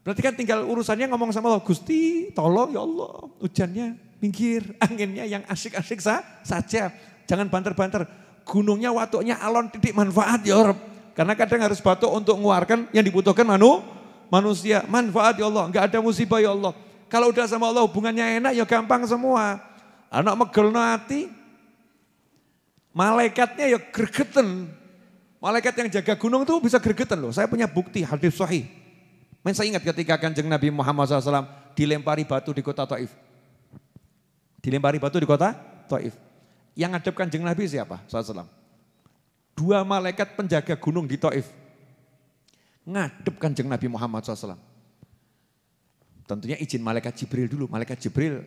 [0.00, 1.60] Berarti kan tinggal urusannya ngomong sama Allah.
[1.60, 3.12] Gusti tolong ya Allah
[3.42, 4.64] hujannya minggir.
[4.80, 6.88] Anginnya yang asik-asik saja.
[7.28, 8.08] Jangan banter-banter.
[8.46, 10.78] Gunungnya watuknya alon titik manfaat ya Allah.
[11.18, 13.82] Karena kadang harus batuk untuk mengeluarkan yang dibutuhkan manu,
[14.30, 14.86] manusia.
[14.86, 15.66] Manfaat ya Allah.
[15.66, 16.70] Nggak ada musibah ya Allah.
[17.10, 19.58] Kalau udah sama Allah hubungannya enak ya gampang semua.
[20.06, 21.26] Anak megel hati,
[22.96, 24.72] Malaikatnya ya gregetan.
[25.36, 27.28] Malaikat yang jaga gunung itu bisa gregetan loh.
[27.28, 28.64] Saya punya bukti hadis sahih.
[29.44, 31.44] Men saya ingat ketika kanjeng Nabi Muhammad SAW
[31.76, 33.12] dilempari batu di kota Taif.
[34.64, 35.52] Dilempari batu di kota
[35.84, 36.25] Taif.
[36.76, 38.04] Yang ngadep kanjeng Nabi siapa?
[38.04, 38.44] SAW.
[39.56, 41.48] Dua malaikat penjaga gunung di Taif.
[42.84, 44.60] Ngadep kanjeng Nabi Muhammad SAW.
[46.28, 47.64] Tentunya izin malaikat Jibril dulu.
[47.72, 48.44] Malaikat Jibril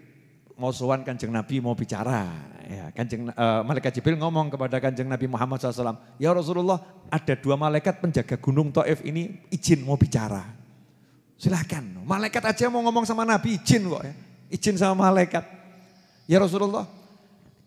[0.60, 2.28] mau sowan kanjeng Nabi mau bicara.
[2.68, 6.78] Ya, kanjeng uh, malaikat Jibril ngomong kepada kanjeng Nabi Muhammad SAW, ya Rasulullah
[7.10, 10.44] ada dua malaikat penjaga gunung Taif ini izin mau bicara.
[11.40, 14.14] Silakan, malaikat aja mau ngomong sama Nabi izin kok ya,
[14.52, 15.48] izin sama malaikat.
[16.30, 16.86] Ya Rasulullah,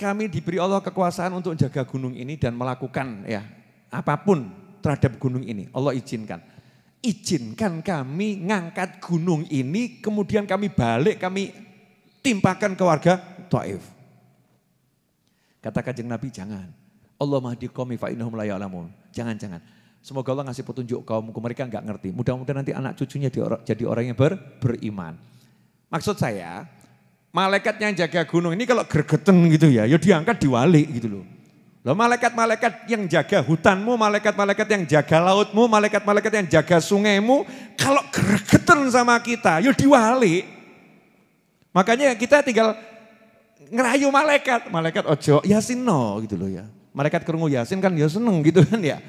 [0.02, 3.46] kami diberi Allah kekuasaan untuk jaga gunung ini dan melakukan ya
[3.94, 4.50] apa pun
[4.82, 5.70] terhadap gunung ini.
[5.70, 6.42] Allah izinkan.
[7.02, 11.54] Izinkan kami ngangkat gunung ini, kemudian kami balik, kami
[12.22, 13.82] timpakan ke warga Taif.
[15.62, 16.66] Kata kajeng Nabi jangan.
[17.22, 18.90] Allah mahdi la ya'lamun.
[19.14, 19.62] Jangan, jangan.
[20.02, 22.08] Semoga Allah ngasih petunjuk kaumku, mereka nggak ngerti.
[22.10, 23.30] Mudah-mudahan nanti anak cucunya
[23.62, 25.14] jadi orang yang ber, beriman.
[25.86, 26.66] Maksud saya,
[27.32, 31.24] malaikat yang jaga gunung ini kalau gregetan gitu ya, ya diangkat diwali gitu loh.
[31.82, 37.42] Loh malaikat-malaikat yang jaga hutanmu, malaikat-malaikat yang jaga lautmu, malaikat-malaikat yang jaga sungaimu,
[37.74, 40.46] kalau gregetan sama kita, ya diwali.
[41.74, 42.78] Makanya kita tinggal
[43.72, 44.68] ngerayu malaikat.
[44.68, 46.68] Malaikat ojo yasin no gitu loh ya.
[46.92, 49.00] Malaikat kerungu yasin kan ya seneng gitu kan ya.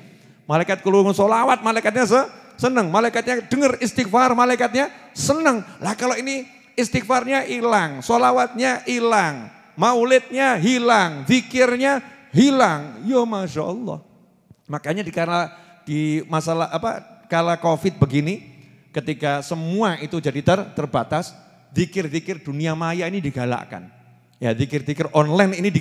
[0.47, 2.21] Malaikat kerungu solawat malaikatnya se
[2.55, 2.87] seneng.
[2.87, 5.61] Malaikatnya dengar istighfar malaikatnya seneng.
[5.83, 12.01] Lah kalau ini istighfarnya hilang, solawatnya hilang, maulidnya hilang, zikirnya
[12.33, 13.03] hilang.
[13.05, 13.99] Ya, Masya Allah.
[14.69, 15.51] Makanya di karena
[15.83, 18.41] di masalah apa kala covid begini
[18.95, 21.35] ketika semua itu jadi ter, terbatas
[21.73, 23.89] Dikir-dikir dunia maya ini digalakkan.
[24.37, 25.73] Ya, dikir-dikir online ini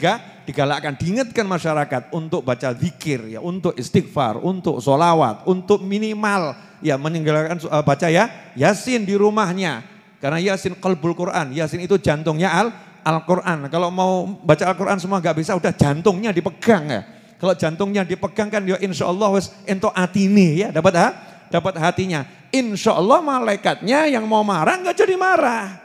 [0.48, 7.60] digalakkan, diingatkan masyarakat untuk baca zikir, ya, untuk istighfar, untuk solawat, untuk minimal ya meninggalkan
[7.68, 9.84] uh, baca ya Yasin di rumahnya.
[10.22, 12.70] Karena Yasin kalbul Quran, Yasin itu jantungnya Al
[13.02, 13.66] Al-Quran.
[13.66, 17.02] Kalau mau baca Al-Quran semua nggak bisa, udah jantungnya dipegang ya.
[17.42, 21.08] Kalau jantungnya dipegang kan ya insya Allah wes ento atini ya dapat ha?
[21.50, 22.22] dapat hatinya.
[22.54, 25.82] Insya Allah malaikatnya yang mau marah nggak jadi marah.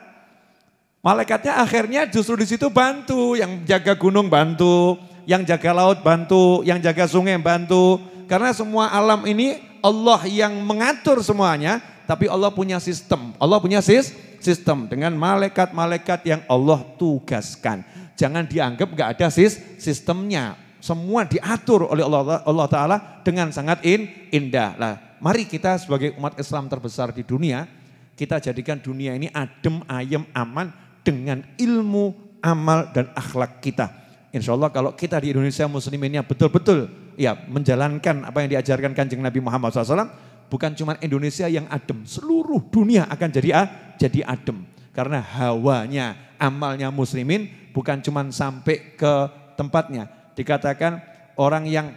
[1.01, 6.77] Malaikatnya akhirnya justru di situ bantu, yang jaga gunung bantu, yang jaga laut bantu, yang
[6.77, 7.97] jaga sungai bantu.
[8.29, 13.33] Karena semua alam ini Allah yang mengatur semuanya, tapi Allah punya sistem.
[13.39, 14.11] Allah punya sis,
[14.47, 17.83] sistem dengan malaikat-malaikat yang Allah tugaskan.
[18.15, 20.55] Jangan dianggap gak ada sis, sistemnya.
[20.79, 24.79] Semua diatur oleh Allah, Allah Ta'ala dengan sangat in, indah.
[24.79, 27.67] Lah, mari kita sebagai umat Islam terbesar di dunia,
[28.15, 30.71] kita jadikan dunia ini adem, ayem, aman,
[31.03, 33.91] dengan ilmu, amal, dan akhlak kita.
[34.31, 36.87] Insya Allah kalau kita di Indonesia musliminnya betul-betul
[37.17, 40.07] ya menjalankan apa yang diajarkan kanjeng Nabi Muhammad SAW,
[40.47, 43.51] bukan cuma Indonesia yang adem, seluruh dunia akan jadi
[43.99, 44.63] jadi adem.
[44.95, 49.13] Karena hawanya, amalnya muslimin bukan cuma sampai ke
[49.53, 50.09] tempatnya.
[50.33, 50.97] Dikatakan
[51.37, 51.93] orang yang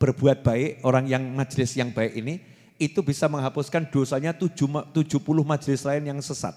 [0.00, 2.40] berbuat baik, orang yang majelis yang baik ini,
[2.80, 4.90] itu bisa menghapuskan dosanya 70
[5.44, 6.56] majelis lain yang sesat.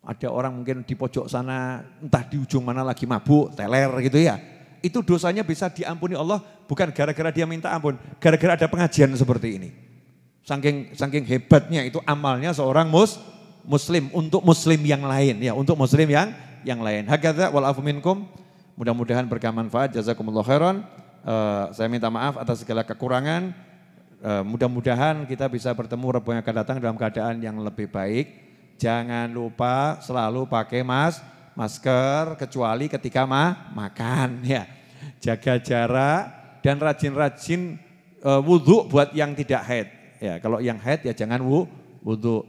[0.00, 4.40] Ada orang mungkin di pojok sana, entah di ujung mana lagi mabuk, teler gitu ya.
[4.80, 9.89] Itu dosanya bisa diampuni Allah bukan gara-gara dia minta ampun, gara-gara ada pengajian seperti ini.
[10.44, 13.20] Saking saking hebatnya itu amalnya seorang mus,
[13.62, 16.32] muslim untuk muslim yang lain ya, untuk muslim yang
[16.64, 17.08] yang lain.
[17.08, 17.84] Hakadza wal afu.
[18.80, 19.92] Mudah-mudahan berkah manfaat.
[19.92, 20.80] Jazakumullah khairan.
[21.20, 23.52] uh, saya minta maaf atas segala kekurangan.
[24.20, 28.32] Uh, mudah-mudahan kita bisa bertemu Rabu yang akan datang dalam keadaan yang lebih baik.
[28.80, 31.20] Jangan lupa selalu pakai mas,
[31.52, 34.64] masker kecuali ketika ma makan ya.
[35.20, 36.20] Jaga jarak
[36.64, 37.76] dan rajin-rajin
[38.24, 39.88] uh, wudhu buat yang tidak haid.
[40.20, 41.40] Ya, kalau yang haid ya jangan
[42.04, 42.44] wudhu.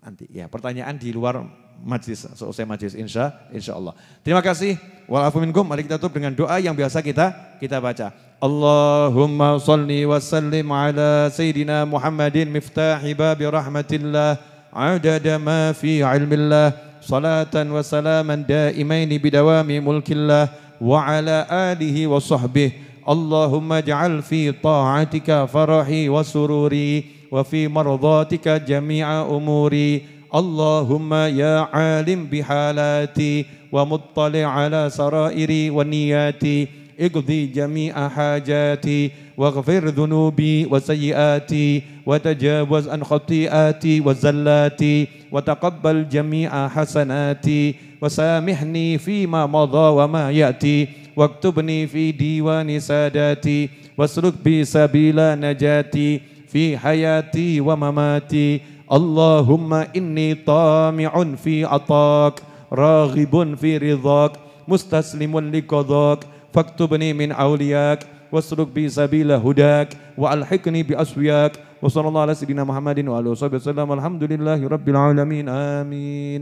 [0.00, 1.44] Nanti ya pertanyaan di luar
[1.84, 3.92] majlis, selesai majlis insya, insya Allah.
[4.24, 4.80] Terima kasih.
[5.04, 5.68] Walafu minkum.
[5.68, 8.08] Mari kita tutup dengan doa yang biasa kita kita baca.
[8.40, 14.38] Allahumma salli wa sallim ala Sayyidina Muhammadin miftahi babi rahmatillah
[14.70, 16.70] adada ma fi ilmillah
[17.02, 26.20] salatan wa salaman daimaini bidawami mulkillah wa ala alihi wa sahbihi Fi ta'atika farahi wa
[26.20, 31.08] sururi wa fi mardatika jami'a umuri اللهم
[31.40, 36.68] يا عالم بحالاتي ومطلع على سرائري ونياتي.
[37.00, 49.46] اقضي جميع حاجاتي واغفر ذنوبي وسيئاتي وتجاوز عن خطيئاتي وزلاتي وتقبل جميع حسناتي وسامحني فيما
[49.46, 50.97] مضى وما يأتي.
[51.17, 61.65] واكتبني في ديوان ساداتي واسلك بي سبيل نجاتي في حياتي ومماتي اللهم إني طامع في
[61.65, 62.35] عطاك
[62.71, 64.31] راغب في رضاك
[64.67, 66.19] مستسلم لقضاك
[66.53, 67.99] فاكتبني من أولياك
[68.31, 74.23] واسلك بي سبيل هداك وألحقني بأسوياك وصلى الله على سيدنا محمد وعلى آله وسلم الحمد
[74.23, 76.41] لله رب العالمين آمين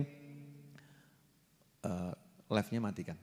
[1.85, 2.13] uh,
[2.51, 3.17] live-nya matikan